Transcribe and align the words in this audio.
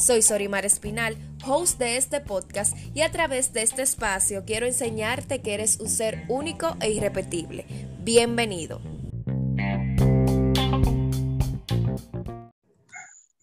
Soy 0.00 0.22
Sorimar 0.22 0.64
Espinal, 0.64 1.14
host 1.46 1.78
de 1.78 1.98
este 1.98 2.22
podcast 2.22 2.74
y 2.94 3.02
a 3.02 3.10
través 3.10 3.52
de 3.52 3.60
este 3.60 3.82
espacio 3.82 4.44
quiero 4.46 4.64
enseñarte 4.64 5.42
que 5.42 5.52
eres 5.52 5.78
un 5.78 5.90
ser 5.90 6.24
único 6.28 6.74
e 6.80 6.90
irrepetible. 6.90 7.66
Bienvenido. 7.98 8.80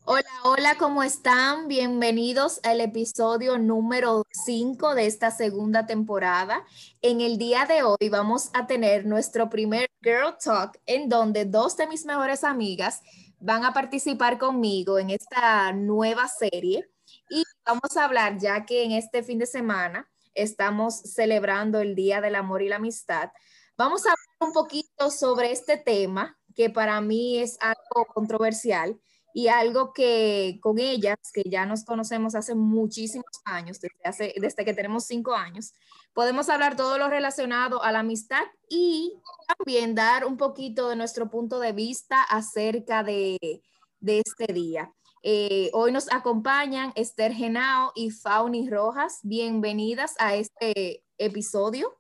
Hola, 0.04 0.30
hola, 0.46 0.76
¿cómo 0.80 1.04
están? 1.04 1.68
Bienvenidos 1.68 2.60
al 2.64 2.82
episodio 2.82 3.60
número 3.60 4.24
5 4.32 4.96
de 4.96 5.06
esta 5.06 5.30
segunda 5.30 5.86
temporada. 5.86 6.66
En 7.04 7.22
el 7.22 7.38
día 7.38 7.68
de 7.68 7.84
hoy 7.84 8.10
vamos 8.10 8.50
a 8.54 8.66
tener 8.66 9.06
nuestro 9.06 9.48
primer 9.52 9.92
Girl 10.02 10.36
Talk 10.44 10.80
en 10.88 11.08
donde 11.08 11.46
dos 11.46 11.78
de 11.78 11.86
mis 11.86 12.06
mejores 12.06 12.44
amigas 12.44 13.04
van 13.40 13.66
a 13.66 13.74
participar 13.74 14.38
conmigo 14.38 15.00
en 15.00 15.10
esta 15.10 15.72
nueva 15.74 16.28
serie. 16.28 16.90
Y 17.30 17.44
vamos 17.66 17.96
a 17.96 18.06
hablar, 18.06 18.38
ya 18.38 18.66
que 18.66 18.84
en 18.84 18.92
este 18.92 19.24
fin 19.24 19.40
de 19.40 19.46
semana 19.46 20.10
estamos 20.34 21.00
celebrando 21.00 21.80
el 21.80 21.96
Día 21.96 22.22
del 22.22 22.36
Amor 22.36 22.62
y 22.62 22.70
la 22.70 22.78
Amistad, 22.78 23.32
vamos 23.78 24.06
a 24.06 24.12
hablar 24.12 24.50
un 24.50 24.54
poquito 24.54 25.12
sobre 25.12 25.52
este 25.52 25.78
tema 25.78 26.38
que 26.56 26.70
para 26.70 27.00
mí 27.02 27.38
es 27.38 27.58
algo 27.62 28.06
controversial 28.14 29.00
y 29.34 29.50
algo 29.50 29.94
que 29.94 30.58
con 30.62 30.80
ellas, 30.80 31.18
que 31.32 31.44
ya 31.46 31.66
nos 31.68 31.86
conocemos 31.86 32.34
hace 32.34 32.56
muchísimos 32.56 33.30
años, 33.46 33.80
desde, 33.80 34.00
hace, 34.04 34.34
desde 34.42 34.66
que 34.66 34.74
tenemos 34.74 35.06
cinco 35.06 35.36
años, 35.36 35.74
podemos 36.18 36.50
hablar 36.50 36.76
todo 36.76 36.98
lo 36.98 37.10
relacionado 37.10 37.84
a 37.84 37.92
la 37.92 38.00
amistad 38.00 38.42
y 38.68 39.22
también 39.56 39.94
dar 39.94 40.26
un 40.26 40.36
poquito 40.36 40.90
de 40.90 40.96
nuestro 40.96 41.30
punto 41.30 41.60
de 41.60 41.74
vista 41.74 42.24
acerca 42.24 43.04
de, 43.04 43.62
este 44.04 44.52
día. 44.52 44.92
Eh, 45.22 45.70
hoy 45.74 45.92
nos 45.92 46.12
acompañan 46.12 46.92
Esther 46.96 47.34
Genao 47.34 47.92
y 47.94 48.10
Fauni 48.10 48.68
Rojas. 48.68 49.20
Bienvenidas 49.22 50.16
a 50.18 50.34
este 50.34 51.04
episodio. 51.20 52.00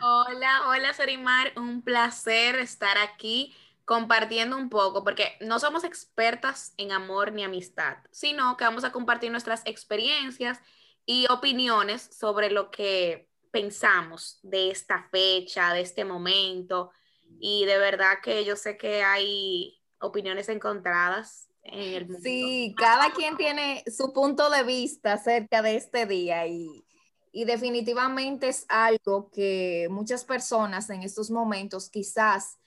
Hola, 0.00 0.68
hola 0.68 0.94
Sorimar, 0.94 1.52
un 1.56 1.82
placer 1.82 2.54
estar 2.60 2.96
aquí 2.96 3.56
compartiendo 3.90 4.56
un 4.56 4.70
poco, 4.70 5.02
porque 5.02 5.32
no 5.40 5.58
somos 5.58 5.82
expertas 5.82 6.74
en 6.76 6.92
amor 6.92 7.32
ni 7.32 7.42
amistad, 7.42 7.96
sino 8.12 8.56
que 8.56 8.62
vamos 8.62 8.84
a 8.84 8.92
compartir 8.92 9.32
nuestras 9.32 9.62
experiencias 9.64 10.60
y 11.06 11.26
opiniones 11.28 12.02
sobre 12.16 12.52
lo 12.52 12.70
que 12.70 13.28
pensamos 13.50 14.38
de 14.44 14.70
esta 14.70 15.08
fecha, 15.10 15.72
de 15.72 15.80
este 15.80 16.04
momento. 16.04 16.92
Y 17.40 17.64
de 17.64 17.78
verdad 17.78 18.18
que 18.22 18.44
yo 18.44 18.54
sé 18.54 18.76
que 18.76 19.02
hay 19.02 19.82
opiniones 20.00 20.48
encontradas 20.48 21.48
en 21.64 21.94
el 21.94 22.06
mundo. 22.06 22.20
Sí, 22.22 22.72
cada 22.78 23.10
quien 23.10 23.36
tiene 23.36 23.82
su 23.90 24.12
punto 24.12 24.50
de 24.50 24.62
vista 24.62 25.14
acerca 25.14 25.62
de 25.62 25.74
este 25.74 26.06
día 26.06 26.46
y, 26.46 26.84
y 27.32 27.44
definitivamente 27.44 28.46
es 28.50 28.66
algo 28.68 29.32
que 29.32 29.88
muchas 29.90 30.24
personas 30.24 30.90
en 30.90 31.02
estos 31.02 31.28
momentos 31.32 31.90
quizás 31.90 32.59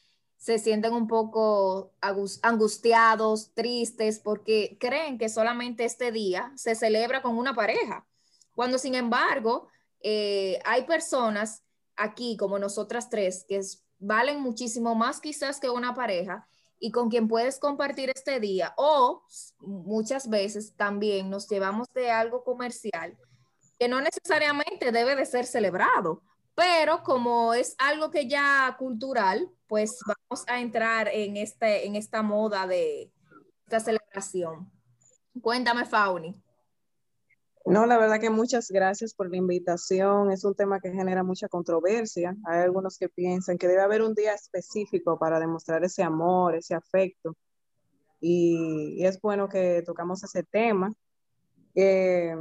se 0.43 0.59
sienten 0.59 0.91
un 0.91 1.07
poco 1.07 1.93
angustiados, 2.41 3.53
tristes, 3.53 4.19
porque 4.19 4.75
creen 4.77 5.17
que 5.17 5.29
solamente 5.29 5.85
este 5.85 6.11
día 6.11 6.51
se 6.57 6.75
celebra 6.75 7.21
con 7.21 7.37
una 7.37 7.55
pareja, 7.55 8.05
cuando 8.53 8.77
sin 8.77 8.93
embargo 8.93 9.69
eh, 10.01 10.59
hay 10.65 10.83
personas 10.83 11.63
aquí 11.95 12.35
como 12.35 12.59
nosotras 12.59 13.09
tres 13.09 13.45
que 13.47 13.61
valen 13.99 14.41
muchísimo 14.41 14.95
más 14.95 15.21
quizás 15.21 15.61
que 15.61 15.69
una 15.69 15.95
pareja 15.95 16.45
y 16.77 16.91
con 16.91 17.09
quien 17.09 17.29
puedes 17.29 17.57
compartir 17.57 18.11
este 18.13 18.41
día 18.41 18.73
o 18.75 19.23
muchas 19.59 20.29
veces 20.29 20.75
también 20.75 21.29
nos 21.29 21.47
llevamos 21.47 21.87
de 21.93 22.11
algo 22.11 22.43
comercial 22.43 23.17
que 23.79 23.87
no 23.87 24.01
necesariamente 24.01 24.91
debe 24.91 25.15
de 25.15 25.25
ser 25.25 25.45
celebrado, 25.45 26.21
pero 26.53 27.01
como 27.01 27.53
es 27.53 27.75
algo 27.77 28.11
que 28.11 28.27
ya 28.27 28.75
cultural, 28.77 29.49
pues 29.67 29.97
vamos 30.05 30.22
a 30.47 30.59
entrar 30.59 31.07
en, 31.11 31.37
este, 31.37 31.85
en 31.85 31.95
esta 31.95 32.21
moda 32.21 32.67
de 32.67 33.11
esta 33.65 33.79
celebración. 33.79 34.71
Cuéntame, 35.41 35.85
Fauni. 35.85 36.35
No, 37.65 37.85
la 37.85 37.97
verdad 37.97 38.19
que 38.19 38.29
muchas 38.29 38.69
gracias 38.69 39.13
por 39.13 39.29
la 39.29 39.37
invitación. 39.37 40.31
Es 40.31 40.43
un 40.43 40.53
tema 40.53 40.81
que 40.81 40.91
genera 40.91 41.23
mucha 41.23 41.47
controversia. 41.47 42.35
Hay 42.45 42.59
algunos 42.59 42.97
que 42.97 43.07
piensan 43.07 43.57
que 43.57 43.67
debe 43.67 43.81
haber 43.81 44.01
un 44.01 44.13
día 44.13 44.33
específico 44.33 45.17
para 45.17 45.39
demostrar 45.39 45.83
ese 45.83 46.03
amor, 46.03 46.55
ese 46.55 46.75
afecto. 46.75 47.37
Y, 48.19 49.05
es 49.05 49.19
bueno 49.21 49.47
que 49.47 49.81
tocamos 49.85 50.23
ese 50.23 50.43
tema. 50.43 50.91
Eh, 51.73 52.35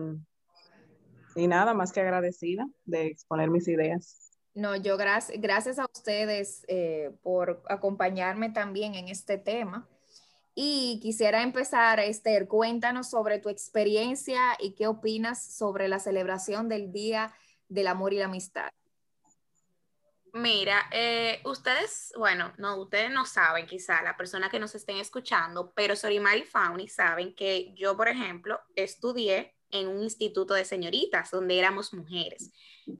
y 1.36 1.46
nada, 1.46 1.72
más 1.72 1.92
que 1.92 2.00
agradecida 2.00 2.66
de 2.84 3.06
exponer 3.06 3.48
mis 3.48 3.68
ideas. 3.68 4.21
No, 4.54 4.76
yo 4.76 4.96
gracias, 4.96 5.40
gracias 5.40 5.78
a 5.78 5.86
ustedes 5.86 6.64
eh, 6.68 7.10
por 7.22 7.62
acompañarme 7.68 8.50
también 8.50 8.94
en 8.94 9.08
este 9.08 9.38
tema. 9.38 9.88
Y 10.54 11.00
quisiera 11.00 11.42
empezar, 11.42 11.98
Esther, 12.00 12.46
cuéntanos 12.46 13.08
sobre 13.08 13.38
tu 13.38 13.48
experiencia 13.48 14.56
y 14.58 14.74
qué 14.74 14.86
opinas 14.86 15.42
sobre 15.56 15.88
la 15.88 15.98
celebración 15.98 16.68
del 16.68 16.92
Día 16.92 17.32
del 17.68 17.86
Amor 17.86 18.12
y 18.12 18.18
la 18.18 18.26
Amistad. 18.26 18.70
Mira, 20.34 20.88
eh, 20.92 21.40
ustedes, 21.44 22.12
bueno, 22.16 22.52
no, 22.58 22.76
ustedes 22.76 23.10
no 23.10 23.24
saben 23.24 23.66
quizá, 23.66 24.02
la 24.02 24.16
persona 24.16 24.50
que 24.50 24.58
nos 24.58 24.74
estén 24.74 24.96
escuchando, 24.96 25.72
pero 25.74 25.96
Sorimar 25.96 26.36
y 26.38 26.44
Fauni 26.44 26.88
saben 26.88 27.34
que 27.34 27.74
yo, 27.74 27.96
por 27.96 28.08
ejemplo, 28.08 28.58
estudié 28.74 29.54
en 29.72 29.88
un 29.88 30.02
instituto 30.02 30.54
de 30.54 30.64
señoritas 30.64 31.30
donde 31.30 31.58
éramos 31.58 31.92
mujeres. 31.92 32.52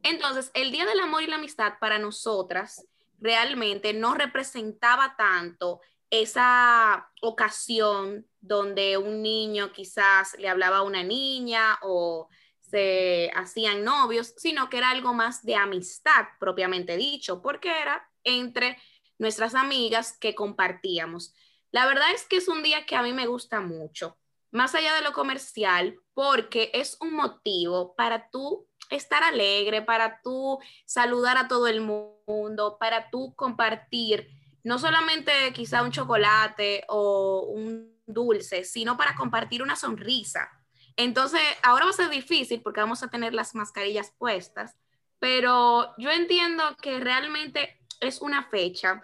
Entonces, 0.02 0.50
el 0.54 0.72
Día 0.72 0.84
del 0.84 1.00
Amor 1.00 1.22
y 1.22 1.26
la 1.26 1.36
Amistad 1.36 1.74
para 1.80 1.98
nosotras 1.98 2.86
realmente 3.20 3.92
no 3.92 4.14
representaba 4.14 5.14
tanto 5.16 5.80
esa 6.10 7.10
ocasión 7.22 8.26
donde 8.40 8.98
un 8.98 9.22
niño 9.22 9.72
quizás 9.72 10.36
le 10.38 10.48
hablaba 10.48 10.78
a 10.78 10.82
una 10.82 11.02
niña 11.02 11.78
o 11.82 12.28
se 12.60 13.30
hacían 13.34 13.84
novios, 13.84 14.34
sino 14.36 14.68
que 14.68 14.78
era 14.78 14.90
algo 14.90 15.14
más 15.14 15.42
de 15.44 15.56
amistad 15.56 16.26
propiamente 16.40 16.96
dicho, 16.96 17.40
porque 17.40 17.70
era 17.70 18.10
entre 18.24 18.78
nuestras 19.18 19.54
amigas 19.54 20.16
que 20.18 20.34
compartíamos. 20.34 21.34
La 21.70 21.86
verdad 21.86 22.10
es 22.14 22.26
que 22.26 22.36
es 22.36 22.48
un 22.48 22.62
día 22.62 22.84
que 22.86 22.96
a 22.96 23.02
mí 23.02 23.12
me 23.12 23.26
gusta 23.26 23.60
mucho 23.60 24.18
más 24.52 24.74
allá 24.74 24.94
de 24.94 25.02
lo 25.02 25.12
comercial, 25.12 25.98
porque 26.14 26.70
es 26.74 26.96
un 27.00 27.14
motivo 27.14 27.96
para 27.96 28.28
tú 28.30 28.68
estar 28.90 29.24
alegre, 29.24 29.82
para 29.82 30.20
tú 30.22 30.58
saludar 30.84 31.38
a 31.38 31.48
todo 31.48 31.66
el 31.66 31.80
mundo, 31.80 32.76
para 32.78 33.10
tú 33.10 33.34
compartir 33.34 34.28
no 34.62 34.78
solamente 34.78 35.32
quizá 35.52 35.82
un 35.82 35.90
chocolate 35.90 36.84
o 36.88 37.46
un 37.48 37.98
dulce, 38.06 38.64
sino 38.64 38.96
para 38.96 39.16
compartir 39.16 39.62
una 39.62 39.74
sonrisa. 39.74 40.48
Entonces, 40.96 41.40
ahora 41.62 41.86
va 41.86 41.90
a 41.90 41.94
ser 41.94 42.10
difícil 42.10 42.62
porque 42.62 42.80
vamos 42.80 43.02
a 43.02 43.08
tener 43.08 43.34
las 43.34 43.54
mascarillas 43.54 44.12
puestas, 44.18 44.76
pero 45.18 45.94
yo 45.96 46.10
entiendo 46.10 46.62
que 46.80 47.00
realmente 47.00 47.80
es 48.00 48.20
una 48.20 48.44
fecha 48.50 49.02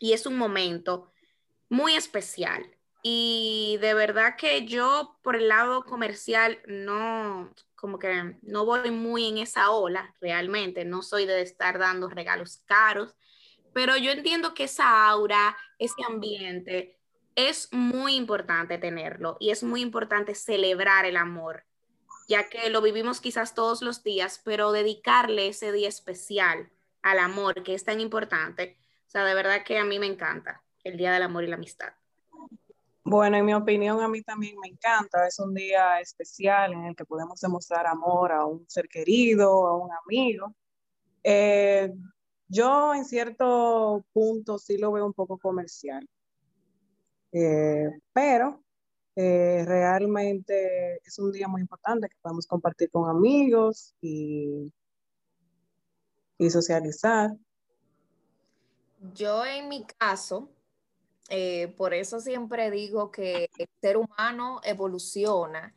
y 0.00 0.14
es 0.14 0.26
un 0.26 0.38
momento 0.38 1.12
muy 1.68 1.94
especial 1.94 2.77
y 3.10 3.78
de 3.78 3.94
verdad 3.94 4.36
que 4.36 4.66
yo 4.66 5.18
por 5.22 5.34
el 5.34 5.48
lado 5.48 5.82
comercial 5.82 6.58
no, 6.66 7.50
como 7.74 7.98
que 7.98 8.36
no 8.42 8.66
voy 8.66 8.90
muy 8.90 9.26
en 9.26 9.38
esa 9.38 9.70
ola 9.70 10.14
realmente, 10.20 10.84
no 10.84 11.00
soy 11.00 11.24
de 11.24 11.40
estar 11.40 11.78
dando 11.78 12.10
regalos 12.10 12.62
caros, 12.66 13.16
pero 13.72 13.96
yo 13.96 14.10
entiendo 14.10 14.52
que 14.52 14.64
esa 14.64 15.08
aura, 15.08 15.56
ese 15.78 16.02
ambiente, 16.06 16.98
es 17.34 17.72
muy 17.72 18.14
importante 18.14 18.76
tenerlo 18.76 19.38
y 19.40 19.52
es 19.52 19.62
muy 19.62 19.80
importante 19.80 20.34
celebrar 20.34 21.06
el 21.06 21.16
amor, 21.16 21.64
ya 22.28 22.50
que 22.50 22.68
lo 22.68 22.82
vivimos 22.82 23.22
quizás 23.22 23.54
todos 23.54 23.80
los 23.80 24.02
días, 24.02 24.42
pero 24.44 24.70
dedicarle 24.70 25.48
ese 25.48 25.72
día 25.72 25.88
especial 25.88 26.70
al 27.00 27.20
amor, 27.20 27.62
que 27.62 27.72
es 27.72 27.84
tan 27.84 28.00
importante, 28.00 28.76
o 29.06 29.10
sea, 29.10 29.24
de 29.24 29.32
verdad 29.32 29.64
que 29.64 29.78
a 29.78 29.84
mí 29.84 29.98
me 29.98 30.06
encanta 30.06 30.62
el 30.84 30.98
Día 30.98 31.10
del 31.10 31.22
Amor 31.22 31.44
y 31.44 31.46
la 31.46 31.56
Amistad. 31.56 31.94
Bueno, 33.10 33.38
en 33.38 33.46
mi 33.46 33.54
opinión, 33.54 34.02
a 34.02 34.08
mí 34.08 34.20
también 34.22 34.58
me 34.60 34.68
encanta. 34.68 35.26
Es 35.26 35.38
un 35.38 35.54
día 35.54 35.98
especial 35.98 36.74
en 36.74 36.84
el 36.84 36.94
que 36.94 37.06
podemos 37.06 37.40
demostrar 37.40 37.86
amor 37.86 38.32
a 38.32 38.44
un 38.44 38.68
ser 38.68 38.86
querido, 38.86 39.66
a 39.66 39.78
un 39.78 39.88
amigo. 40.04 40.54
Eh, 41.22 41.90
yo 42.48 42.94
en 42.94 43.06
cierto 43.06 44.04
punto 44.12 44.58
sí 44.58 44.76
lo 44.76 44.92
veo 44.92 45.06
un 45.06 45.14
poco 45.14 45.38
comercial, 45.38 46.06
eh, 47.32 47.88
pero 48.12 48.62
eh, 49.16 49.64
realmente 49.66 50.96
es 51.02 51.18
un 51.18 51.32
día 51.32 51.48
muy 51.48 51.62
importante 51.62 52.10
que 52.10 52.16
podemos 52.20 52.46
compartir 52.46 52.90
con 52.90 53.08
amigos 53.08 53.94
y, 54.02 54.70
y 56.36 56.50
socializar. 56.50 57.30
Yo 59.14 59.46
en 59.46 59.70
mi 59.70 59.86
caso, 59.98 60.50
eh, 61.28 61.74
por 61.76 61.92
eso 61.92 62.20
siempre 62.20 62.70
digo 62.70 63.10
que 63.10 63.50
el 63.58 63.68
ser 63.80 63.98
humano 63.98 64.60
evoluciona 64.64 65.74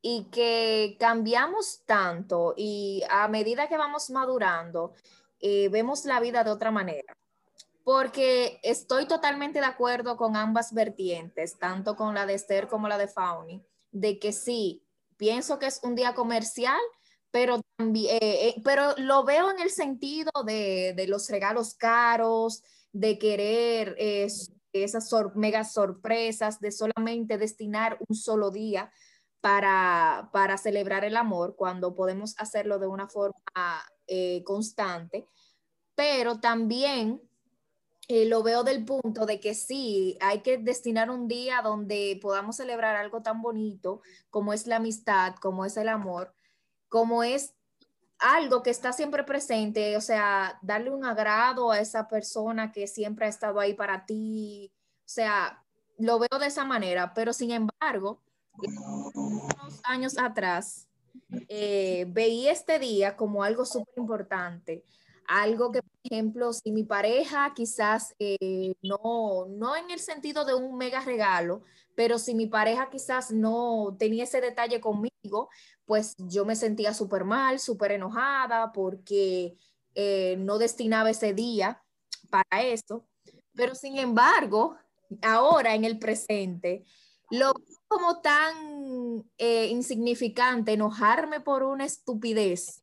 y 0.00 0.24
que 0.30 0.96
cambiamos 0.98 1.82
tanto 1.84 2.54
y 2.56 3.02
a 3.10 3.28
medida 3.28 3.68
que 3.68 3.76
vamos 3.76 4.10
madurando, 4.10 4.92
eh, 5.40 5.68
vemos 5.68 6.06
la 6.06 6.20
vida 6.20 6.42
de 6.42 6.50
otra 6.50 6.70
manera. 6.70 7.14
Porque 7.84 8.58
estoy 8.62 9.06
totalmente 9.06 9.60
de 9.60 9.66
acuerdo 9.66 10.16
con 10.16 10.36
ambas 10.36 10.72
vertientes, 10.72 11.58
tanto 11.58 11.96
con 11.96 12.14
la 12.14 12.24
de 12.24 12.34
Esther 12.34 12.66
como 12.66 12.88
la 12.88 12.96
de 12.96 13.08
Fauni, 13.08 13.62
de 13.92 14.18
que 14.18 14.32
sí, 14.32 14.82
pienso 15.18 15.58
que 15.58 15.66
es 15.66 15.80
un 15.82 15.94
día 15.94 16.14
comercial, 16.14 16.80
pero 17.30 17.60
también, 17.76 18.18
eh, 18.22 18.54
pero 18.64 18.94
lo 18.96 19.24
veo 19.24 19.50
en 19.50 19.60
el 19.60 19.70
sentido 19.70 20.30
de, 20.46 20.94
de 20.96 21.06
los 21.08 21.28
regalos 21.28 21.74
caros, 21.74 22.62
de 22.92 23.18
querer 23.18 23.96
esas 24.82 25.08
mega 25.34 25.64
sorpresas, 25.64 26.58
de 26.60 26.72
solamente 26.72 27.38
destinar 27.38 27.98
un 28.08 28.16
solo 28.16 28.50
día 28.50 28.90
para, 29.40 30.30
para 30.32 30.56
celebrar 30.56 31.04
el 31.04 31.16
amor, 31.16 31.54
cuando 31.54 31.94
podemos 31.94 32.34
hacerlo 32.38 32.78
de 32.78 32.86
una 32.86 33.08
forma 33.08 33.84
eh, 34.06 34.42
constante. 34.44 35.28
Pero 35.94 36.40
también 36.40 37.22
eh, 38.08 38.26
lo 38.26 38.42
veo 38.42 38.64
del 38.64 38.84
punto 38.84 39.26
de 39.26 39.40
que 39.40 39.54
sí, 39.54 40.18
hay 40.20 40.40
que 40.40 40.58
destinar 40.58 41.10
un 41.10 41.28
día 41.28 41.62
donde 41.62 42.18
podamos 42.20 42.56
celebrar 42.56 42.96
algo 42.96 43.22
tan 43.22 43.40
bonito 43.40 44.02
como 44.28 44.52
es 44.52 44.66
la 44.66 44.76
amistad, 44.76 45.36
como 45.36 45.64
es 45.64 45.76
el 45.76 45.88
amor, 45.88 46.34
como 46.88 47.22
es 47.22 47.54
algo 48.18 48.62
que 48.62 48.70
está 48.70 48.92
siempre 48.92 49.24
presente, 49.24 49.96
o 49.96 50.00
sea, 50.00 50.58
darle 50.62 50.90
un 50.90 51.04
agrado 51.04 51.70
a 51.70 51.80
esa 51.80 52.08
persona 52.08 52.72
que 52.72 52.86
siempre 52.86 53.26
ha 53.26 53.28
estado 53.28 53.60
ahí 53.60 53.74
para 53.74 54.06
ti, 54.06 54.72
o 55.00 55.08
sea, 55.08 55.62
lo 55.98 56.18
veo 56.18 56.38
de 56.38 56.46
esa 56.46 56.64
manera, 56.64 57.12
pero 57.14 57.32
sin 57.32 57.50
embargo, 57.50 58.22
unos 59.14 59.80
años 59.84 60.18
atrás, 60.18 60.88
eh, 61.48 62.06
veía 62.08 62.52
este 62.52 62.78
día 62.78 63.16
como 63.16 63.42
algo 63.42 63.64
súper 63.64 63.94
importante, 63.96 64.84
algo 65.26 65.72
que, 65.72 65.82
por 65.82 66.00
ejemplo, 66.04 66.52
si 66.52 66.72
mi 66.72 66.84
pareja 66.84 67.52
quizás 67.54 68.14
eh, 68.18 68.74
no, 68.82 69.46
no 69.48 69.76
en 69.76 69.90
el 69.90 70.00
sentido 70.00 70.44
de 70.44 70.54
un 70.54 70.76
mega 70.76 71.00
regalo, 71.00 71.62
pero 71.94 72.18
si 72.18 72.34
mi 72.34 72.46
pareja 72.46 72.90
quizás 72.90 73.30
no 73.30 73.96
tenía 73.98 74.24
ese 74.24 74.40
detalle 74.40 74.80
conmigo, 74.80 75.48
pues 75.86 76.14
yo 76.18 76.44
me 76.44 76.56
sentía 76.56 76.94
súper 76.94 77.24
mal, 77.24 77.60
súper 77.60 77.92
enojada 77.92 78.72
porque 78.72 79.56
eh, 79.94 80.36
no 80.38 80.58
destinaba 80.58 81.10
ese 81.10 81.34
día 81.34 81.82
para 82.30 82.62
eso. 82.62 83.06
Pero 83.54 83.74
sin 83.74 83.98
embargo, 83.98 84.76
ahora 85.22 85.74
en 85.74 85.84
el 85.84 85.98
presente, 85.98 86.84
lo 87.30 87.52
como 87.88 88.20
tan 88.20 89.24
eh, 89.38 89.66
insignificante 89.66 90.72
enojarme 90.72 91.40
por 91.40 91.62
una 91.62 91.84
estupidez, 91.84 92.82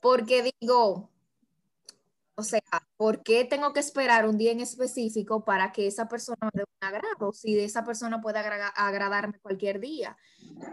porque 0.00 0.54
digo, 0.60 1.10
o 2.36 2.42
sea, 2.42 2.62
¿por 2.96 3.22
qué 3.22 3.44
tengo 3.44 3.72
que 3.72 3.80
esperar 3.80 4.26
un 4.26 4.36
día 4.36 4.52
en 4.52 4.60
específico 4.60 5.44
para 5.44 5.72
que 5.72 5.86
esa 5.86 6.08
persona 6.08 6.38
me 6.42 6.50
dé 6.52 6.62
un 6.62 6.88
agrado? 6.88 7.32
Si 7.32 7.58
esa 7.58 7.84
persona 7.84 8.20
puede 8.20 8.38
agradarme 8.38 9.38
cualquier 9.40 9.80
día. 9.80 10.16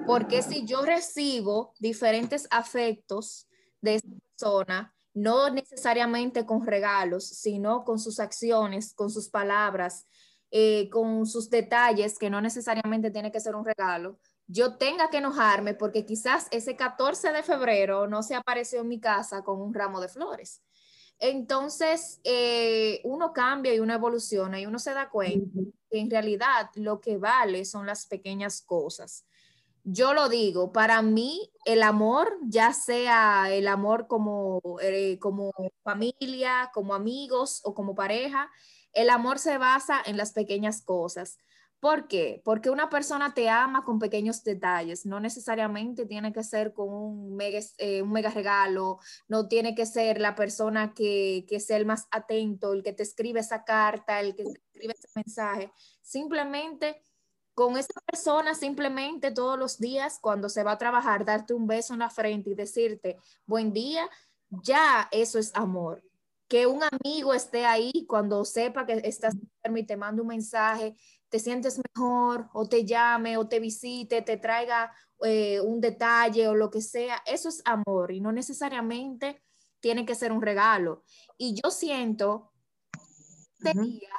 Porque 0.08 0.42
si 0.42 0.66
yo 0.66 0.84
recibo 0.84 1.74
diferentes 1.80 2.48
afectos 2.50 3.48
de 3.82 3.96
esa 3.96 4.08
persona, 4.38 4.96
no 5.14 5.50
necesariamente 5.50 6.46
con 6.46 6.66
regalos, 6.66 7.28
sino 7.28 7.84
con 7.84 8.00
sus 8.00 8.20
acciones, 8.20 8.94
con 8.94 9.10
sus 9.10 9.30
palabras, 9.30 10.08
eh, 10.50 10.90
con 10.90 11.26
sus 11.26 11.50
detalles, 11.50 12.18
que 12.18 12.30
no 12.30 12.42
necesariamente 12.42 13.12
tiene 13.12 13.32
que 13.32 13.40
ser 13.40 13.56
un 13.56 13.66
regalo, 13.66 14.20
yo 14.48 14.78
tenga 14.78 15.10
que 15.10 15.18
enojarme 15.18 15.76
porque 15.76 16.06
quizás 16.06 16.48
ese 16.52 16.76
14 16.76 17.32
de 17.32 17.44
febrero 17.44 18.08
no 18.08 18.24
se 18.24 18.36
apareció 18.36 18.82
en 18.82 18.90
mi 18.90 19.00
casa 19.00 19.44
con 19.44 19.62
un 19.62 19.74
ramo 19.74 20.02
de 20.02 20.10
flores. 20.10 20.62
Entonces, 21.24 22.20
eh, 22.24 23.00
uno 23.04 23.32
cambia 23.32 23.76
y 23.76 23.80
uno 23.80 23.94
evoluciona 23.94 24.60
y 24.60 24.66
uno 24.66 24.80
se 24.80 24.92
da 24.96 25.08
cuenta 25.12 25.62
que 25.92 26.00
en 26.00 26.10
realidad 26.10 26.72
lo 26.74 27.00
que 27.00 27.18
vale 27.18 27.64
son 27.64 27.86
las 27.86 28.08
pequeñas 28.08 28.64
cosas. 28.64 29.24
Yo 29.84 30.16
lo 30.16 30.30
digo, 30.30 30.72
para 30.72 31.04
mí 31.04 31.52
el 31.64 31.84
amor, 31.84 32.40
ya 32.42 32.74
sea 32.74 33.54
el 33.54 33.68
amor 33.68 34.08
como, 34.08 34.62
eh, 34.82 35.20
como 35.20 35.52
familia, 35.84 36.72
como 36.74 36.96
amigos 36.96 37.62
o 37.66 37.76
como 37.76 37.94
pareja, 37.94 38.50
el 38.92 39.12
amor 39.12 39.38
se 39.38 39.60
basa 39.60 40.02
en 40.04 40.18
las 40.18 40.34
pequeñas 40.34 40.82
cosas. 40.82 41.38
¿Por 41.82 42.08
qué? 42.08 42.44
Porque 42.46 42.70
una 42.70 42.92
persona 42.92 43.34
te 43.34 43.50
ama 43.50 43.84
con 43.84 43.98
pequeños 43.98 44.44
detalles, 44.44 45.08
no 45.08 45.20
necesariamente 45.20 46.06
tiene 46.06 46.32
que 46.32 46.44
ser 46.44 46.74
con 46.74 46.90
un 46.90 47.36
mega, 47.36 47.60
eh, 47.80 48.04
un 48.04 48.12
mega 48.12 48.30
regalo, 48.30 49.00
no 49.28 49.48
tiene 49.48 49.74
que 49.74 49.88
ser 49.88 50.22
la 50.22 50.36
persona 50.36 50.94
que, 50.94 51.44
que, 51.50 51.60
sea 51.60 51.78
el 51.78 51.88
más 51.88 52.08
atento, 52.12 52.74
el 52.74 52.84
que 52.84 52.94
te 52.94 53.02
escribe 53.02 53.40
esa 53.40 53.64
carta, 53.64 54.20
el 54.20 54.36
que 54.36 54.44
te 54.44 54.52
escribe 54.52 54.94
ese 54.96 55.08
mensaje. 55.16 55.72
Simplemente 56.04 57.02
con 57.56 57.76
esa 57.78 58.00
persona, 58.06 58.54
simplemente 58.54 59.32
todos 59.32 59.58
los 59.58 59.80
días 59.80 60.20
cuando 60.22 60.50
se 60.50 60.64
va 60.64 60.74
a 60.74 60.78
trabajar, 60.78 61.26
darte 61.26 61.56
un 61.56 61.66
beso 61.66 61.94
en 61.94 62.00
la 62.02 62.12
frente 62.12 62.52
y 62.52 62.56
decirte 62.56 63.18
buen 63.48 63.74
día, 63.74 64.08
ya 64.50 65.10
eso 65.12 65.40
es 65.40 65.52
amor 65.56 66.04
que 66.52 66.68
un 66.68 66.82
amigo 66.84 67.34
esté 67.34 67.66
ahí 67.66 68.06
cuando 68.10 68.44
sepa 68.44 68.86
que 68.86 69.00
estás 69.06 69.36
enfermo 69.36 69.78
y 69.78 69.86
te 69.86 69.96
manda 69.96 70.22
un 70.22 70.28
mensaje, 70.28 70.98
te 71.32 71.40
sientes 71.40 71.80
mejor 71.96 72.50
o 72.54 72.68
te 72.68 72.86
llame 72.86 73.38
o 73.38 73.48
te 73.48 73.60
visite, 73.60 74.22
te 74.22 74.38
traiga 74.38 74.94
eh, 75.24 75.60
un 75.62 75.82
detalle 75.82 76.48
o 76.48 76.54
lo 76.54 76.70
que 76.70 76.82
sea, 76.82 77.24
eso 77.26 77.50
es 77.50 77.62
amor 77.66 78.12
y 78.12 78.22
no 78.22 78.32
necesariamente 78.32 79.42
tiene 79.80 80.06
que 80.06 80.14
ser 80.14 80.32
un 80.32 80.42
regalo. 80.42 81.04
Y 81.38 81.56
yo 81.56 81.72
siento 81.72 82.52
este 83.64 83.80
día 83.80 84.10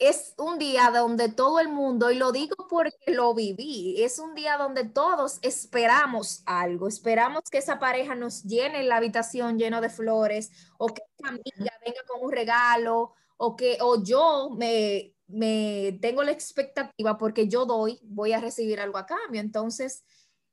es 0.00 0.32
un 0.38 0.58
día 0.58 0.90
donde 0.90 1.28
todo 1.28 1.60
el 1.60 1.68
mundo, 1.68 2.10
y 2.10 2.16
lo 2.16 2.32
digo 2.32 2.56
porque 2.70 3.12
lo 3.12 3.34
viví, 3.34 4.02
es 4.02 4.18
un 4.18 4.34
día 4.34 4.56
donde 4.56 4.84
todos 4.84 5.38
esperamos 5.42 6.42
algo, 6.46 6.88
esperamos 6.88 7.42
que 7.50 7.58
esa 7.58 7.78
pareja 7.78 8.14
nos 8.14 8.42
llene 8.44 8.82
la 8.82 8.96
habitación 8.96 9.58
lleno 9.58 9.82
de 9.82 9.90
flores, 9.90 10.52
o 10.78 10.86
que 10.86 11.02
esa 11.18 11.28
amiga 11.28 11.72
venga 11.84 12.00
con 12.08 12.24
un 12.24 12.32
regalo, 12.32 13.12
o 13.36 13.56
que 13.56 13.76
o 13.82 14.02
yo 14.02 14.48
me, 14.56 15.14
me 15.32 15.98
tengo 16.00 16.22
la 16.22 16.32
expectativa 16.32 17.18
porque 17.18 17.48
yo 17.48 17.66
doy, 17.66 18.00
voy 18.02 18.32
a 18.32 18.40
recibir 18.40 18.80
algo 18.80 18.98
a 18.98 19.06
cambio. 19.06 19.40
Entonces, 19.40 20.04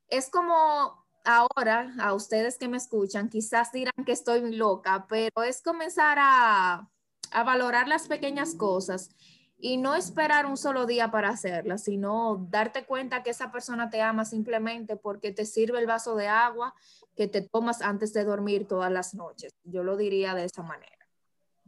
es 0.08 0.30
como 0.30 1.06
ahora, 1.24 1.92
a 2.00 2.14
ustedes 2.14 2.58
que 2.58 2.68
me 2.68 2.76
escuchan, 2.76 3.28
quizás 3.28 3.72
dirán 3.72 4.04
que 4.06 4.12
estoy 4.12 4.54
loca, 4.54 5.06
pero 5.08 5.42
es 5.42 5.62
comenzar 5.62 6.18
a, 6.20 6.90
a 7.30 7.42
valorar 7.44 7.88
las 7.88 8.08
pequeñas 8.08 8.54
cosas 8.54 9.10
y 9.58 9.76
no 9.76 9.94
esperar 9.94 10.46
un 10.46 10.56
solo 10.56 10.86
día 10.86 11.10
para 11.10 11.30
hacerla, 11.30 11.78
sino 11.78 12.46
darte 12.50 12.84
cuenta 12.86 13.22
que 13.22 13.30
esa 13.30 13.50
persona 13.50 13.90
te 13.90 14.00
ama 14.00 14.24
simplemente 14.24 14.96
porque 14.96 15.32
te 15.32 15.44
sirve 15.44 15.80
el 15.80 15.86
vaso 15.86 16.14
de 16.14 16.28
agua 16.28 16.74
que 17.16 17.26
te 17.26 17.42
tomas 17.42 17.82
antes 17.82 18.12
de 18.12 18.24
dormir 18.24 18.68
todas 18.68 18.92
las 18.92 19.14
noches. 19.14 19.52
Yo 19.64 19.82
lo 19.82 19.96
diría 19.96 20.34
de 20.34 20.44
esa 20.44 20.62
manera. 20.62 20.97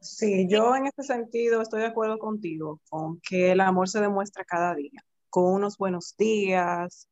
Sí, 0.00 0.46
yo 0.48 0.74
en 0.74 0.86
este 0.86 1.02
sentido 1.02 1.60
estoy 1.60 1.80
de 1.80 1.86
acuerdo 1.86 2.18
contigo, 2.18 2.80
con 2.88 3.20
que 3.20 3.52
el 3.52 3.60
amor 3.60 3.88
se 3.88 4.00
demuestra 4.00 4.44
cada 4.44 4.74
día, 4.74 5.04
con 5.28 5.52
unos 5.52 5.76
buenos 5.76 6.16
días, 6.16 7.08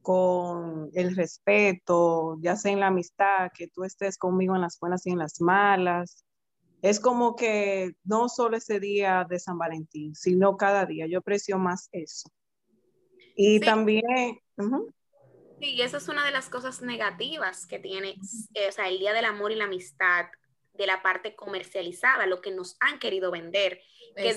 con 0.00 0.90
el 0.94 1.14
respeto, 1.14 2.38
ya 2.40 2.56
sea 2.56 2.72
en 2.72 2.80
la 2.80 2.88
amistad, 2.88 3.50
que 3.54 3.68
tú 3.68 3.84
estés 3.84 4.18
conmigo 4.18 4.54
en 4.54 4.62
las 4.62 4.78
buenas 4.80 5.06
y 5.06 5.10
en 5.10 5.18
las 5.18 5.40
malas, 5.40 6.24
es 6.82 6.98
como 6.98 7.36
que 7.36 7.92
no 8.02 8.28
solo 8.28 8.56
ese 8.56 8.80
día 8.80 9.24
de 9.28 9.38
San 9.38 9.56
Valentín, 9.56 10.16
sino 10.16 10.56
cada 10.56 10.84
día. 10.84 11.06
Yo 11.06 11.20
aprecio 11.20 11.56
más 11.56 11.88
eso. 11.92 12.28
Y 13.36 13.60
también... 13.60 14.02
Sí, 15.60 15.80
esa 15.80 15.98
es 15.98 16.08
una 16.08 16.24
de 16.26 16.32
las 16.32 16.48
cosas 16.48 16.82
negativas 16.82 17.66
que 17.66 17.78
tiene, 17.78 18.16
eh, 18.54 18.68
o 18.68 18.72
sea, 18.72 18.88
el 18.88 18.98
Día 18.98 19.12
del 19.12 19.26
Amor 19.26 19.52
y 19.52 19.54
la 19.54 19.66
Amistad, 19.66 20.26
de 20.74 20.86
la 20.86 21.02
parte 21.02 21.34
comercializada, 21.34 22.26
lo 22.26 22.40
que 22.40 22.50
nos 22.50 22.76
han 22.80 22.98
querido 22.98 23.30
vender. 23.30 23.80
Que 24.16 24.34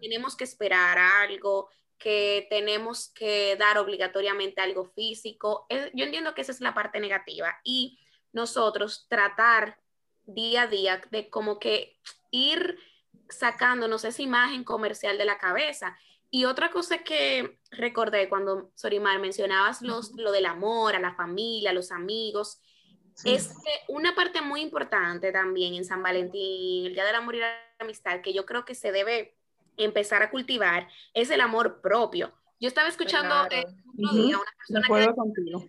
tenemos 0.00 0.36
que 0.36 0.44
esperar 0.44 0.98
algo, 0.98 1.68
que 1.98 2.46
tenemos 2.50 3.08
que 3.14 3.56
dar 3.56 3.78
obligatoriamente 3.78 4.60
algo 4.60 4.84
físico. 4.84 5.66
Yo 5.92 6.04
entiendo 6.04 6.34
que 6.34 6.42
esa 6.42 6.52
es 6.52 6.60
la 6.60 6.74
parte 6.74 7.00
negativa 7.00 7.58
y 7.64 7.98
nosotros 8.32 9.06
tratar 9.08 9.78
día 10.26 10.62
a 10.62 10.66
día 10.66 11.02
de 11.10 11.30
como 11.30 11.58
que 11.58 11.98
ir 12.30 12.78
sacándonos 13.28 14.04
esa 14.04 14.22
imagen 14.22 14.64
comercial 14.64 15.18
de 15.18 15.24
la 15.24 15.38
cabeza. 15.38 15.96
Y 16.30 16.46
otra 16.46 16.70
cosa 16.70 16.98
que 16.98 17.58
recordé 17.70 18.28
cuando, 18.28 18.72
Sorimar, 18.74 19.20
mencionabas 19.20 19.82
los, 19.82 20.12
lo 20.16 20.32
del 20.32 20.46
amor, 20.46 20.96
a 20.96 21.00
la 21.00 21.14
familia, 21.14 21.70
a 21.70 21.74
los 21.74 21.92
amigos, 21.92 22.60
es 23.24 23.48
que 23.48 23.92
una 23.92 24.14
parte 24.14 24.40
muy 24.42 24.60
importante 24.60 25.30
también 25.30 25.74
en 25.74 25.84
San 25.84 26.02
Valentín, 26.02 26.86
el 26.86 26.94
Día 26.94 27.04
del 27.04 27.14
Amor 27.14 27.36
y 27.36 27.40
la 27.40 27.54
Amistad, 27.78 28.20
que 28.20 28.32
yo 28.32 28.44
creo 28.44 28.64
que 28.64 28.74
se 28.74 28.92
debe 28.92 29.36
empezar 29.76 30.22
a 30.22 30.30
cultivar, 30.30 30.88
es 31.12 31.30
el 31.30 31.40
amor 31.40 31.80
propio. 31.80 32.32
Yo 32.60 32.68
estaba 32.68 32.88
escuchando 32.88 33.34
eh, 33.50 33.64
el 33.98 34.06
otro 34.06 34.22
día 34.22 34.38
una 34.38 34.52
persona 34.56 35.12
que, 35.34 35.68